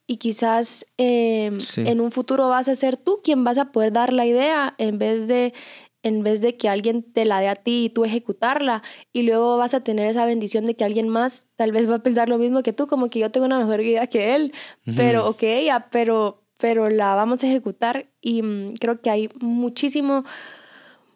Y 0.07 0.17
quizás 0.17 0.85
em, 0.97 1.57
en 1.77 1.99
un 1.99 2.11
futuro 2.11 2.47
vas 2.47 2.67
a 2.67 2.75
ser 2.75 2.95
tú 2.95 3.21
quien 3.23 3.43
vas 3.43 3.57
a 3.57 3.71
poder 3.71 3.91
dar 3.91 4.13
la 4.13 4.25
idea 4.25 4.75
en 4.77 4.99
vez 4.99 5.27
de 5.27 5.53
en 6.03 6.21
vez 6.21 6.39
de 6.39 6.55
que 6.55 6.69
alguien 6.69 7.01
te 7.01 7.25
la 7.25 7.39
dé 7.39 7.47
a 7.47 7.55
ti 7.55 7.85
y 7.85 7.89
tú 7.89 8.05
ejecutarla 8.05 8.83
y 9.11 9.23
luego 9.23 9.57
vas 9.57 9.73
a 9.73 9.79
tener 9.79 10.05
esa 10.05 10.23
bendición 10.27 10.67
de 10.67 10.75
que 10.75 10.83
alguien 10.83 11.09
más 11.09 11.47
tal 11.55 11.71
vez 11.71 11.89
va 11.89 11.95
a 11.95 12.03
pensar 12.03 12.29
lo 12.29 12.37
mismo 12.37 12.61
que 12.61 12.73
tú, 12.73 12.85
como 12.85 13.09
que 13.09 13.17
yo 13.17 13.31
tengo 13.31 13.47
una 13.47 13.57
mejor 13.57 13.81
idea 13.81 14.05
que 14.05 14.35
él, 14.35 14.53
pero 14.95 15.27
o 15.27 15.35
que 15.35 15.57
ella, 15.57 15.87
pero 15.89 16.44
pero 16.57 16.89
la 16.89 17.15
vamos 17.15 17.43
a 17.43 17.47
ejecutar 17.47 18.07
y 18.21 18.41
mm, 18.41 18.75
creo 18.75 19.01
que 19.01 19.09
hay 19.09 19.29
muchísimo, 19.39 20.23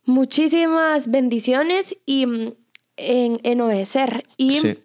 muchísimas 0.05 1.09
bendiciones 1.09 1.95
y, 2.05 2.25
mm, 2.25 2.53
en, 2.97 3.39
en, 3.43 3.61
obedecer. 3.61 4.25
Y, 4.37 4.77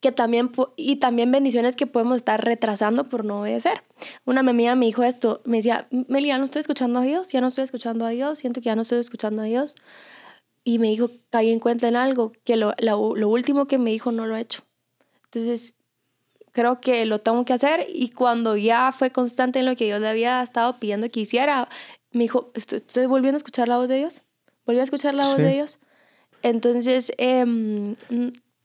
que 0.00 0.12
también, 0.12 0.52
y 0.76 0.96
también 0.96 1.32
bendiciones 1.32 1.74
que 1.74 1.86
podemos 1.86 2.18
estar 2.18 2.44
retrasando 2.44 3.08
por 3.08 3.24
no 3.24 3.40
obedecer. 3.40 3.82
Una 4.24 4.40
amiga 4.40 4.76
me 4.76 4.86
dijo 4.86 5.02
esto, 5.02 5.42
me 5.44 5.56
decía, 5.56 5.88
Meli, 5.90 6.28
ya 6.28 6.38
no 6.38 6.44
estoy 6.44 6.60
escuchando 6.60 7.00
a 7.00 7.02
Dios, 7.02 7.30
ya 7.30 7.40
no 7.40 7.48
estoy 7.48 7.64
escuchando 7.64 8.06
a 8.06 8.10
Dios, 8.10 8.38
siento 8.38 8.60
que 8.60 8.66
ya 8.66 8.76
no 8.76 8.82
estoy 8.82 8.98
escuchando 8.98 9.42
a 9.42 9.46
Dios. 9.46 9.74
Y 10.62 10.78
me 10.78 10.88
dijo, 10.88 11.10
caí 11.30 11.50
en 11.50 11.58
cuenta 11.58 11.88
en 11.88 11.96
algo, 11.96 12.32
que 12.44 12.56
lo, 12.56 12.74
lo, 12.78 13.16
lo 13.16 13.28
último 13.28 13.66
que 13.66 13.78
me 13.78 13.90
dijo 13.90 14.12
no 14.12 14.26
lo 14.26 14.36
he 14.36 14.40
hecho. 14.40 14.62
Entonces, 15.24 15.74
creo 16.58 16.80
que 16.80 17.06
lo 17.06 17.20
tengo 17.20 17.44
que 17.44 17.52
hacer 17.52 17.86
y 17.88 18.08
cuando 18.08 18.56
ya 18.56 18.90
fue 18.90 19.12
constante 19.12 19.60
en 19.60 19.66
lo 19.66 19.76
que 19.76 19.86
yo 19.86 20.00
le 20.00 20.08
había 20.08 20.42
estado 20.42 20.80
pidiendo 20.80 21.08
que 21.08 21.20
hiciera, 21.20 21.68
me 22.10 22.24
dijo, 22.24 22.50
estoy, 22.54 23.06
volviendo 23.06 23.36
a 23.36 23.38
escuchar 23.38 23.68
la 23.68 23.76
voz 23.76 23.88
de 23.88 23.98
Dios, 23.98 24.22
volví 24.66 24.80
a 24.80 24.82
escuchar 24.82 25.14
la 25.14 25.24
voz 25.24 25.36
de 25.36 25.52
Dios. 25.52 25.78
Entonces, 26.42 27.12
eh, 27.16 27.94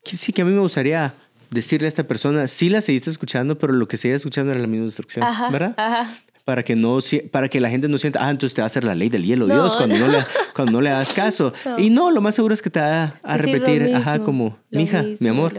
sí, 0.06 0.34
que 0.34 0.42
a 0.42 0.46
mí 0.46 0.52
me 0.52 0.62
gustaría 0.62 1.14
decirle 1.52 1.86
a 1.86 1.90
esta 1.90 2.04
persona, 2.08 2.48
sí 2.48 2.68
la 2.68 2.82
seguiste 2.82 3.12
escuchando, 3.12 3.60
pero 3.60 3.74
lo 3.74 3.88
que 3.88 3.98
seguía 3.98 4.16
escuchando 4.16 4.52
era 4.52 4.60
la 4.60 4.66
misma 4.66 4.86
instrucción, 4.86 5.24
¿verdad? 5.52 5.76
Ajá. 5.78 6.18
Para 6.46 6.64
que, 6.64 6.76
no, 6.76 6.98
para 7.32 7.48
que 7.48 7.62
la 7.62 7.70
gente 7.70 7.88
no 7.88 8.00
sienta, 8.00 8.26
ah, 8.26 8.32
entonces 8.32 8.56
te 8.56 8.62
va 8.62 8.66
a 8.66 8.72
hacer 8.74 8.84
la 8.84 8.96
ley 8.96 9.10
del 9.10 9.24
hielo, 9.24 9.46
Dios, 9.46 9.76
cuando 9.76 10.00
no, 10.00 10.08
le, 10.08 10.18
cuando 10.56 10.72
no 10.72 10.82
le 10.82 10.90
das 10.90 11.14
caso. 11.14 11.54
Y 11.78 11.92
no, 11.92 12.10
lo 12.10 12.22
más 12.22 12.34
seguro 12.34 12.56
es 12.56 12.62
que 12.64 12.72
te 12.72 12.80
va 12.80 13.20
a 13.22 13.38
repetir, 13.38 13.96
ajá, 13.96 14.18
como, 14.18 14.58
mija, 14.72 15.06
mi 15.20 15.30
amor. 15.30 15.54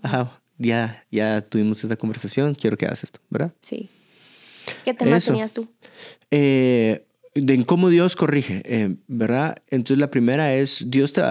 Ajá, 0.00 0.41
ya, 0.62 1.04
ya 1.10 1.40
tuvimos 1.42 1.82
esta 1.82 1.96
conversación, 1.96 2.54
quiero 2.54 2.76
que 2.76 2.86
hagas 2.86 3.04
esto, 3.04 3.20
¿verdad? 3.30 3.52
Sí. 3.60 3.90
¿Qué 4.84 4.94
temas 4.94 5.24
tenías 5.24 5.52
tú? 5.52 5.68
Eh, 6.30 7.04
de 7.34 7.64
cómo 7.64 7.88
Dios 7.88 8.16
corrige, 8.16 8.62
eh, 8.64 8.94
¿verdad? 9.08 9.56
Entonces 9.68 9.98
la 9.98 10.10
primera 10.10 10.54
es, 10.54 10.90
Dios 10.90 11.12
te 11.12 11.22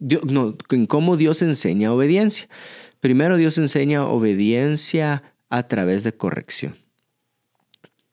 no, 0.00 0.56
en 0.70 0.86
cómo 0.86 1.16
Dios 1.16 1.42
enseña 1.42 1.92
obediencia. 1.92 2.48
Primero 3.00 3.36
Dios 3.36 3.58
enseña 3.58 4.06
obediencia 4.06 5.22
a 5.48 5.68
través 5.68 6.02
de 6.02 6.12
corrección. 6.12 6.76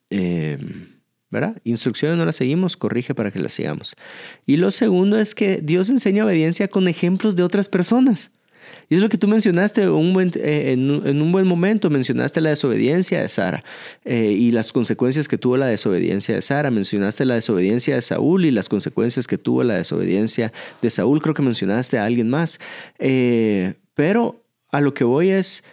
Em, 0.10 1.00
¿verdad? 1.30 1.62
Instrucciones 1.64 2.18
no 2.18 2.26
las 2.26 2.36
seguimos, 2.36 2.76
corrige 2.78 3.16
para 3.16 3.32
que 3.32 3.40
las 3.40 3.54
sigamos. 3.54 3.96
Y 4.46 4.58
lo 4.58 4.70
segundo 4.70 5.18
es 5.18 5.34
que 5.34 5.62
Dios 5.62 5.90
enseña 5.90 6.26
obediencia 6.26 6.68
con 6.68 6.88
ejemplos 6.88 7.36
de 7.36 7.44
otras 7.44 7.70
personas. 7.70 8.32
Y 8.90 8.96
es 8.96 9.02
lo 9.02 9.10
que 9.10 9.18
tú 9.18 9.28
mencionaste 9.28 9.84
eh, 9.84 10.72
en, 10.72 11.22
un 11.22 11.32
buen 11.32 11.48
momento, 11.48 11.90
mencionaste 11.90 12.42
la 12.42 12.50
desobediencia 12.50 13.22
de 13.22 13.28
Sara 13.28 13.64
eh, 14.06 14.32
y 14.32 14.52
las 14.52 14.72
consecuencias 14.72 15.28
que 15.28 15.38
tuvo 15.38 15.58
la 15.58 15.68
desobediencia 15.68 16.36
de 16.36 16.42
Sara, 16.42 16.72
mencionaste 16.72 17.26
la 17.26 17.36
desobediencia 17.36 17.96
de 17.96 18.02
Saúl 18.02 18.46
y 18.46 18.52
las 18.52 18.70
consecuencias 18.70 19.28
que 19.28 19.38
tuvo 19.38 19.64
la 19.64 19.76
desobediencia 19.76 20.52
de 20.82 20.90
Saúl, 20.90 21.22
creo 21.22 21.34
que 21.34 21.42
mencionaste 21.42 21.98
a 21.98 22.06
alguien 22.06 22.30
más, 22.30 22.60
eh, 23.00 23.74
pero 23.94 24.44
a 24.72 24.82
lo 24.82 24.94
que 24.94 25.04
voy 25.04 25.30
es 25.30 25.64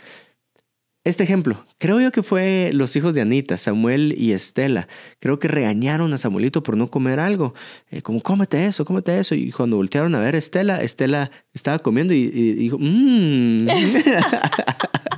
este 1.08 1.24
ejemplo, 1.24 1.64
creo 1.78 2.00
yo 2.00 2.12
que 2.12 2.22
fue 2.22 2.70
los 2.74 2.94
hijos 2.94 3.14
de 3.14 3.22
Anita, 3.22 3.56
Samuel 3.56 4.14
y 4.16 4.32
Estela. 4.32 4.88
Creo 5.20 5.38
que 5.38 5.48
regañaron 5.48 6.12
a 6.12 6.18
Samuelito 6.18 6.62
por 6.62 6.76
no 6.76 6.90
comer 6.90 7.18
algo. 7.18 7.54
Eh, 7.90 8.02
como, 8.02 8.20
cómete 8.20 8.66
eso, 8.66 8.84
cómete 8.84 9.18
eso. 9.18 9.34
Y 9.34 9.50
cuando 9.50 9.76
voltearon 9.76 10.14
a 10.14 10.20
ver 10.20 10.34
a 10.34 10.38
Estela, 10.38 10.82
Estela 10.82 11.30
estaba 11.54 11.78
comiendo 11.78 12.14
y, 12.14 12.28
dijo, 12.28 12.76
mmm. 12.78 13.66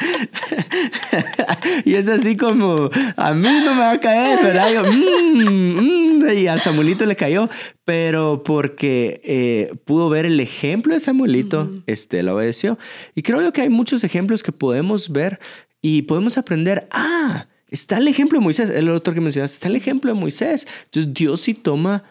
y 1.84 1.94
es 1.94 2.08
así 2.08 2.36
como, 2.36 2.90
a 3.16 3.34
mí 3.34 3.48
no 3.64 3.74
me 3.74 3.80
va 3.80 3.92
a 3.92 4.00
caer, 4.00 4.42
¿verdad? 4.42 4.84
Mm, 4.84 6.18
mm", 6.18 6.30
y 6.36 6.46
al 6.46 6.60
Samuelito 6.60 7.06
le 7.06 7.16
cayó, 7.16 7.48
pero 7.84 8.42
porque 8.44 9.20
eh, 9.24 9.74
pudo 9.84 10.08
ver 10.08 10.26
el 10.26 10.40
ejemplo 10.40 10.94
de 10.94 11.00
Samuelito, 11.00 11.70
este, 11.86 12.22
lo 12.22 12.36
obedeció. 12.36 12.78
Y 13.14 13.22
creo 13.22 13.42
yo 13.42 13.52
que 13.52 13.62
hay 13.62 13.68
muchos 13.68 14.04
ejemplos 14.04 14.42
que 14.42 14.52
podemos 14.52 15.10
ver 15.10 15.40
y 15.82 16.02
podemos 16.02 16.38
aprender, 16.38 16.88
ah, 16.90 17.46
está 17.68 17.98
el 17.98 18.08
ejemplo 18.08 18.38
de 18.38 18.44
Moisés, 18.44 18.70
el 18.70 18.90
otro 18.90 19.14
que 19.14 19.20
mencionaste, 19.20 19.54
está 19.54 19.68
el 19.68 19.76
ejemplo 19.76 20.12
de 20.12 20.20
Moisés. 20.20 20.66
Entonces 20.84 21.14
Dios 21.14 21.40
sí 21.40 21.54
toma 21.54 22.04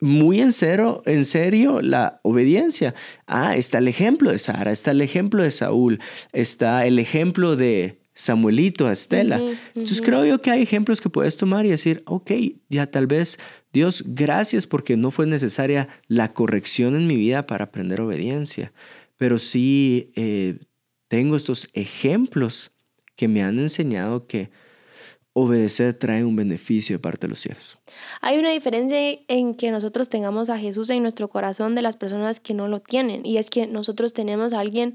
muy 0.00 0.40
en 0.40 0.52
serio, 0.52 1.02
en 1.06 1.24
serio 1.24 1.80
la 1.82 2.20
obediencia. 2.22 2.94
Ah, 3.26 3.56
está 3.56 3.78
el 3.78 3.88
ejemplo 3.88 4.30
de 4.30 4.38
Sara, 4.38 4.70
está 4.70 4.92
el 4.92 5.00
ejemplo 5.00 5.42
de 5.42 5.50
Saúl, 5.50 6.00
está 6.32 6.86
el 6.86 6.98
ejemplo 6.98 7.56
de 7.56 8.00
Samuelito, 8.14 8.90
Estela. 8.90 9.40
Entonces 9.68 10.02
creo 10.02 10.24
yo 10.24 10.42
que 10.42 10.50
hay 10.50 10.62
ejemplos 10.62 11.00
que 11.00 11.10
puedes 11.10 11.36
tomar 11.36 11.66
y 11.66 11.70
decir, 11.70 12.02
ok, 12.06 12.32
ya 12.68 12.90
tal 12.90 13.06
vez 13.06 13.38
Dios, 13.72 14.02
gracias 14.06 14.66
porque 14.66 14.96
no 14.96 15.10
fue 15.10 15.26
necesaria 15.26 15.88
la 16.06 16.32
corrección 16.32 16.96
en 16.96 17.06
mi 17.06 17.16
vida 17.16 17.46
para 17.46 17.66
aprender 17.66 18.00
obediencia, 18.00 18.72
pero 19.16 19.38
sí 19.38 20.10
eh, 20.16 20.58
tengo 21.08 21.36
estos 21.36 21.68
ejemplos 21.74 22.72
que 23.14 23.28
me 23.28 23.42
han 23.42 23.58
enseñado 23.58 24.26
que 24.26 24.50
obedecer 25.32 25.94
trae 25.94 26.24
un 26.24 26.36
beneficio 26.36 26.96
de 26.96 27.00
parte 27.00 27.26
de 27.26 27.30
los 27.30 27.38
cielos. 27.40 27.78
Hay 28.20 28.38
una 28.38 28.50
diferencia 28.50 28.98
en 29.28 29.54
que 29.54 29.70
nosotros 29.70 30.08
tengamos 30.08 30.50
a 30.50 30.58
Jesús 30.58 30.90
en 30.90 31.02
nuestro 31.02 31.28
corazón 31.28 31.74
de 31.74 31.82
las 31.82 31.96
personas 31.96 32.40
que 32.40 32.54
no 32.54 32.68
lo 32.68 32.80
tienen. 32.80 33.24
Y 33.24 33.38
es 33.38 33.50
que 33.50 33.66
nosotros 33.66 34.12
tenemos 34.12 34.52
a 34.52 34.60
alguien 34.60 34.94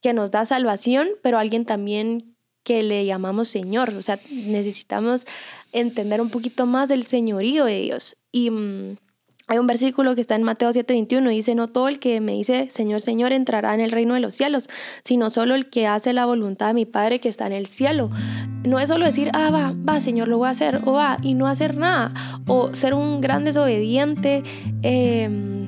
que 0.00 0.12
nos 0.12 0.30
da 0.30 0.44
salvación, 0.44 1.08
pero 1.22 1.38
alguien 1.38 1.64
también 1.64 2.36
que 2.62 2.82
le 2.82 3.04
llamamos 3.04 3.48
Señor. 3.48 3.94
O 3.94 4.02
sea, 4.02 4.20
necesitamos 4.30 5.26
entender 5.72 6.20
un 6.20 6.30
poquito 6.30 6.66
más 6.66 6.88
del 6.88 7.04
señorío 7.04 7.64
de 7.64 7.80
Dios. 7.80 8.16
Y 8.32 8.50
mm, 8.50 8.96
hay 9.50 9.58
un 9.58 9.66
versículo 9.66 10.14
que 10.14 10.20
está 10.20 10.36
en 10.36 10.44
Mateo 10.44 10.70
7:21, 10.70 11.28
dice, 11.28 11.56
no 11.56 11.68
todo 11.68 11.88
el 11.88 11.98
que 11.98 12.20
me 12.20 12.32
dice, 12.32 12.68
Señor, 12.70 13.00
Señor, 13.00 13.32
entrará 13.32 13.74
en 13.74 13.80
el 13.80 13.90
reino 13.90 14.14
de 14.14 14.20
los 14.20 14.32
cielos, 14.32 14.70
sino 15.02 15.28
solo 15.28 15.56
el 15.56 15.68
que 15.68 15.88
hace 15.88 16.12
la 16.12 16.24
voluntad 16.24 16.68
de 16.68 16.74
mi 16.74 16.86
Padre 16.86 17.18
que 17.18 17.28
está 17.28 17.48
en 17.48 17.54
el 17.54 17.66
cielo. 17.66 18.10
No 18.64 18.78
es 18.78 18.88
solo 18.88 19.06
decir, 19.06 19.28
ah, 19.34 19.50
va, 19.50 19.74
va, 19.76 20.00
Señor, 20.00 20.28
lo 20.28 20.38
voy 20.38 20.46
a 20.46 20.50
hacer, 20.50 20.82
o 20.84 20.92
va, 20.92 21.18
y 21.20 21.34
no 21.34 21.48
hacer 21.48 21.76
nada, 21.76 22.14
o 22.46 22.72
ser 22.74 22.94
un 22.94 23.20
gran 23.20 23.44
desobediente, 23.44 24.44
em, 24.82 25.66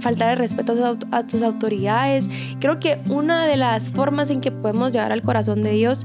faltar 0.00 0.32
el 0.32 0.38
respeto 0.38 0.98
a 1.10 1.26
tus 1.26 1.42
autoridades. 1.42 2.28
Creo 2.60 2.78
que 2.78 2.98
una 3.08 3.46
de 3.46 3.56
las 3.56 3.90
formas 3.90 4.28
en 4.28 4.42
que 4.42 4.52
podemos 4.52 4.92
llegar 4.92 5.12
al 5.12 5.22
corazón 5.22 5.62
de 5.62 5.70
Dios, 5.70 6.04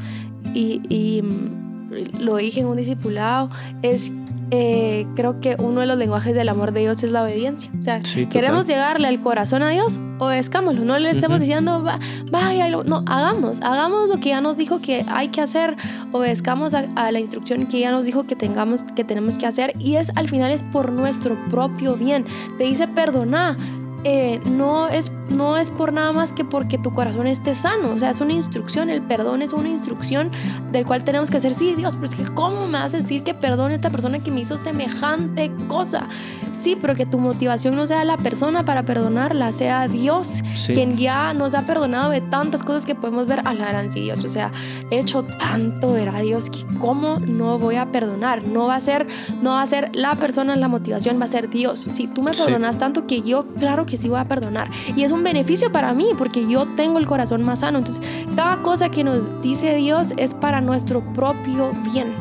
y, 0.53 0.81
y 0.87 1.21
mm, 1.21 2.21
lo 2.21 2.37
dije 2.37 2.61
en 2.61 2.67
un 2.67 2.77
discipulado, 2.77 3.49
es 3.81 4.09
eh, 4.51 5.05
creo 5.15 5.39
que 5.39 5.55
uno 5.59 5.81
de 5.81 5.87
los 5.87 5.97
lenguajes 5.97 6.33
del 6.33 6.49
amor 6.49 6.71
de 6.71 6.81
Dios 6.81 7.03
es 7.03 7.11
la 7.11 7.23
obediencia. 7.23 7.71
O 7.77 7.81
sea, 7.81 8.01
queremos 8.29 8.65
llegarle 8.65 9.07
al 9.07 9.19
corazón 9.19 9.61
a 9.61 9.69
Dios, 9.69 9.99
obedezcámoslo. 10.17 10.85
No 10.85 10.97
le 10.97 11.11
estemos 11.11 11.39
diciendo, 11.39 11.83
vaya, 12.31 12.69
no, 12.69 13.03
hagamos, 13.07 13.61
hagamos 13.61 14.09
lo 14.09 14.17
que 14.17 14.29
ya 14.29 14.41
nos 14.41 14.57
dijo 14.57 14.81
que 14.81 15.05
hay 15.07 15.27
que 15.27 15.41
hacer, 15.41 15.75
obedezcamos 16.11 16.73
a, 16.73 17.11
la 17.11 17.19
instrucción 17.19 17.67
que 17.67 17.79
ya 17.79 17.91
nos 17.91 18.05
dijo 18.05 18.25
que 18.25 18.35
tengamos, 18.35 18.83
que 18.95 19.03
tenemos 19.03 19.37
que 19.37 19.45
hacer. 19.45 19.73
Y 19.79 19.95
es 19.95 20.11
al 20.15 20.27
final 20.27 20.51
es 20.51 20.63
por 20.63 20.91
nuestro 20.91 21.37
propio 21.49 21.95
bien. 21.95 22.25
Te 22.57 22.63
dice 22.63 22.87
perdona, 22.87 23.55
eh, 24.03 24.39
no, 24.45 24.87
es, 24.87 25.11
no 25.29 25.57
es 25.57 25.71
por 25.71 25.93
nada 25.93 26.11
más 26.11 26.31
que 26.31 26.45
porque 26.45 26.77
tu 26.77 26.91
corazón 26.91 27.27
esté 27.27 27.55
sano. 27.55 27.91
O 27.91 27.99
sea, 27.99 28.09
es 28.09 28.21
una 28.21 28.33
instrucción. 28.33 28.89
El 28.89 29.01
perdón 29.01 29.41
es 29.41 29.53
una 29.53 29.69
instrucción 29.69 30.31
del 30.71 30.85
cual 30.85 31.03
tenemos 31.03 31.29
que 31.29 31.37
hacer, 31.37 31.53
sí, 31.53 31.73
Dios, 31.75 31.95
pero 31.95 32.05
es 32.05 32.15
que 32.15 32.23
¿cómo 32.33 32.67
me 32.67 32.79
vas 32.79 32.93
a 32.93 32.97
decir 32.97 33.23
que 33.23 33.33
perdone 33.33 33.73
a 33.73 33.75
esta 33.75 33.89
persona 33.89 34.19
que 34.19 34.31
me 34.31 34.41
hizo 34.41 34.57
semejante 34.57 35.51
cosa? 35.67 36.07
Sí, 36.53 36.77
pero 36.79 36.95
que 36.95 37.05
tu 37.05 37.19
motivación 37.19 37.75
no 37.75 37.87
sea 37.87 38.03
la 38.03 38.17
persona 38.17 38.65
para 38.65 38.83
perdonarla, 38.83 39.51
sea 39.51 39.87
Dios, 39.87 40.41
quien 40.67 40.97
ya 40.97 41.33
nos 41.33 41.53
ha 41.53 41.65
perdonado 41.65 42.11
de 42.11 42.21
tantas 42.21 42.63
cosas 42.63 42.85
que 42.85 42.95
podemos 42.95 43.27
ver 43.27 43.41
a 43.45 43.53
la 43.53 43.67
gran 43.67 43.89
Dios. 43.89 44.23
O 44.23 44.29
sea, 44.29 44.51
he 44.91 44.99
hecho 44.99 45.23
tanto, 45.23 45.93
verá 45.93 46.19
Dios, 46.19 46.49
que 46.49 46.65
¿cómo 46.79 47.19
no 47.19 47.57
voy 47.57 47.75
a 47.75 47.91
perdonar? 47.91 48.45
No 48.45 48.67
va 48.67 48.75
a 48.75 48.79
ser, 48.79 49.07
no 49.41 49.51
va 49.51 49.61
a 49.61 49.65
ser 49.65 49.95
la 49.95 50.15
persona 50.15 50.55
la 50.55 50.67
motivación, 50.67 51.19
va 51.19 51.25
a 51.25 51.29
ser 51.29 51.49
Dios. 51.49 51.79
Si 51.79 52.07
tú 52.07 52.21
me 52.21 52.31
perdonas 52.31 52.77
tanto 52.77 53.07
que 53.07 53.21
yo, 53.21 53.45
claro 53.59 53.85
que 53.89 53.97
sí 53.97 54.07
voy 54.07 54.19
a 54.19 54.25
perdonar. 54.25 54.67
Y 54.95 55.03
es 55.03 55.11
un 55.11 55.23
beneficio 55.23 55.71
para 55.71 55.93
mí 55.93 56.09
porque 56.17 56.47
yo 56.47 56.67
tengo 56.75 56.99
el 56.99 57.07
corazón 57.07 57.43
más 57.43 57.59
sano. 57.59 57.79
Entonces, 57.79 58.01
cada 58.35 58.61
cosa 58.61 58.89
que 58.89 59.03
nos 59.03 59.41
dice 59.41 59.75
Dios 59.75 60.13
es 60.17 60.33
para 60.33 60.61
nuestro 60.61 61.01
propio 61.13 61.71
bien. 61.91 62.13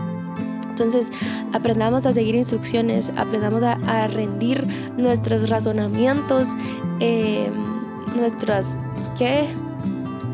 Entonces, 0.70 1.10
aprendamos 1.52 2.06
a 2.06 2.12
seguir 2.12 2.36
instrucciones, 2.36 3.10
aprendamos 3.16 3.62
a, 3.62 4.06
rendir 4.06 4.66
nuestros 4.96 5.48
razonamientos, 5.48 6.50
eh, 7.00 7.50
nuestras, 8.16 8.78
¿qué? 9.18 9.48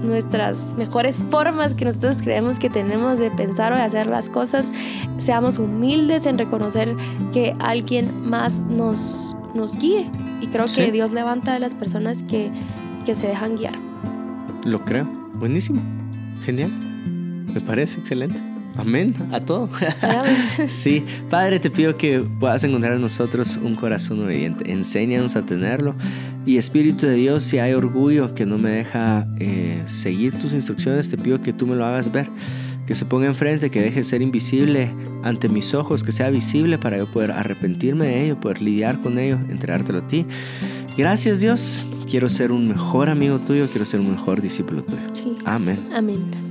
nuestras 0.05 0.71
mejores 0.73 1.19
formas 1.31 1.75
que 1.75 1.87
nosotros 1.87 2.19
creemos 2.19 2.59
que 2.59 2.71
tenemos 2.71 3.19
de 3.19 3.31
pensar 3.31 3.73
o 3.73 3.77
de 3.77 3.83
hacer 3.83 4.07
las 4.07 4.29
cosas, 4.29 4.71
seamos 5.19 5.59
humildes 5.59 6.27
en 6.27 6.39
reconocer 6.39 6.95
que 7.33 7.57
alguien 7.59 8.29
más 8.29 8.61
nos, 8.61 9.37
nos 9.55 9.77
guíe. 9.79 10.11
Y 10.45 10.49
creo 10.49 10.67
que 10.67 10.93
Dios 10.93 11.11
levanta 11.13 11.55
a 11.55 11.59
las 11.59 11.73
personas 11.75 12.23
que, 12.23 12.51
que 13.07 13.15
se 13.15 13.27
dejan 13.27 13.57
guiar. 13.57 13.73
Lo 14.63 14.85
creo. 14.85 15.07
Buenísimo. 15.37 15.81
Genial. 16.45 16.71
Me 16.71 17.63
parece 17.63 17.99
excelente. 17.99 18.39
Amén 18.77 19.15
a 19.33 19.41
todo. 19.41 19.71
sí, 20.67 21.03
Padre, 21.31 21.61
te 21.61 21.71
pido 21.71 21.97
que 21.97 22.21
puedas 22.21 22.63
encontrar 22.63 22.93
en 22.93 23.01
nosotros 23.01 23.57
un 23.57 23.75
corazón 23.75 24.23
obediente. 24.23 24.71
Enséñanos 24.71 25.35
a 25.35 25.47
tenerlo. 25.47 25.95
Y 26.45 26.59
Espíritu 26.59 27.07
de 27.07 27.15
Dios, 27.15 27.43
si 27.43 27.59
hay 27.59 27.73
orgullo 27.73 28.35
que 28.35 28.45
no 28.45 28.59
me 28.59 28.71
deja 28.71 29.27
eh, 29.41 29.83
seguir 29.87 30.39
tus 30.39 30.53
instrucciones, 30.53 31.09
te 31.09 31.17
pido 31.17 31.41
que 31.41 31.55
tú 31.55 31.67
me 31.67 31.75
lo 31.75 31.87
hagas 31.87 32.13
ver 32.13 32.29
que 32.87 32.95
se 32.95 33.05
ponga 33.05 33.27
enfrente, 33.27 33.71
que 33.71 33.81
deje 33.81 33.97
de 33.97 34.05
ser 34.05 34.23
invisible 34.23 34.91
ante 35.23 35.49
mis 35.49 35.75
ojos, 35.75 36.03
que 36.03 36.13
sea 36.13 36.31
visible 36.31 36.79
para 36.79 36.99
yo 36.99 37.11
poder 37.11 37.31
arrepentirme 37.31 38.07
de 38.07 38.25
ello, 38.25 38.41
poder 38.41 38.61
lidiar 38.61 39.01
con 39.01 39.19
ello, 39.19 39.39
entregártelo 39.49 40.01
a 40.01 40.07
ti. 40.07 40.27
Gracias 40.97 41.41
Dios, 41.41 41.87
quiero 42.09 42.29
ser 42.29 42.53
un 42.53 42.69
mejor 42.69 43.09
amigo 43.09 43.39
tuyo, 43.41 43.67
quiero 43.69 43.85
ser 43.85 44.01
un 44.01 44.13
mejor 44.13 44.41
discípulo 44.41 44.85
tuyo. 44.85 45.01
Amén. 45.45 45.89
Amén. 45.95 46.44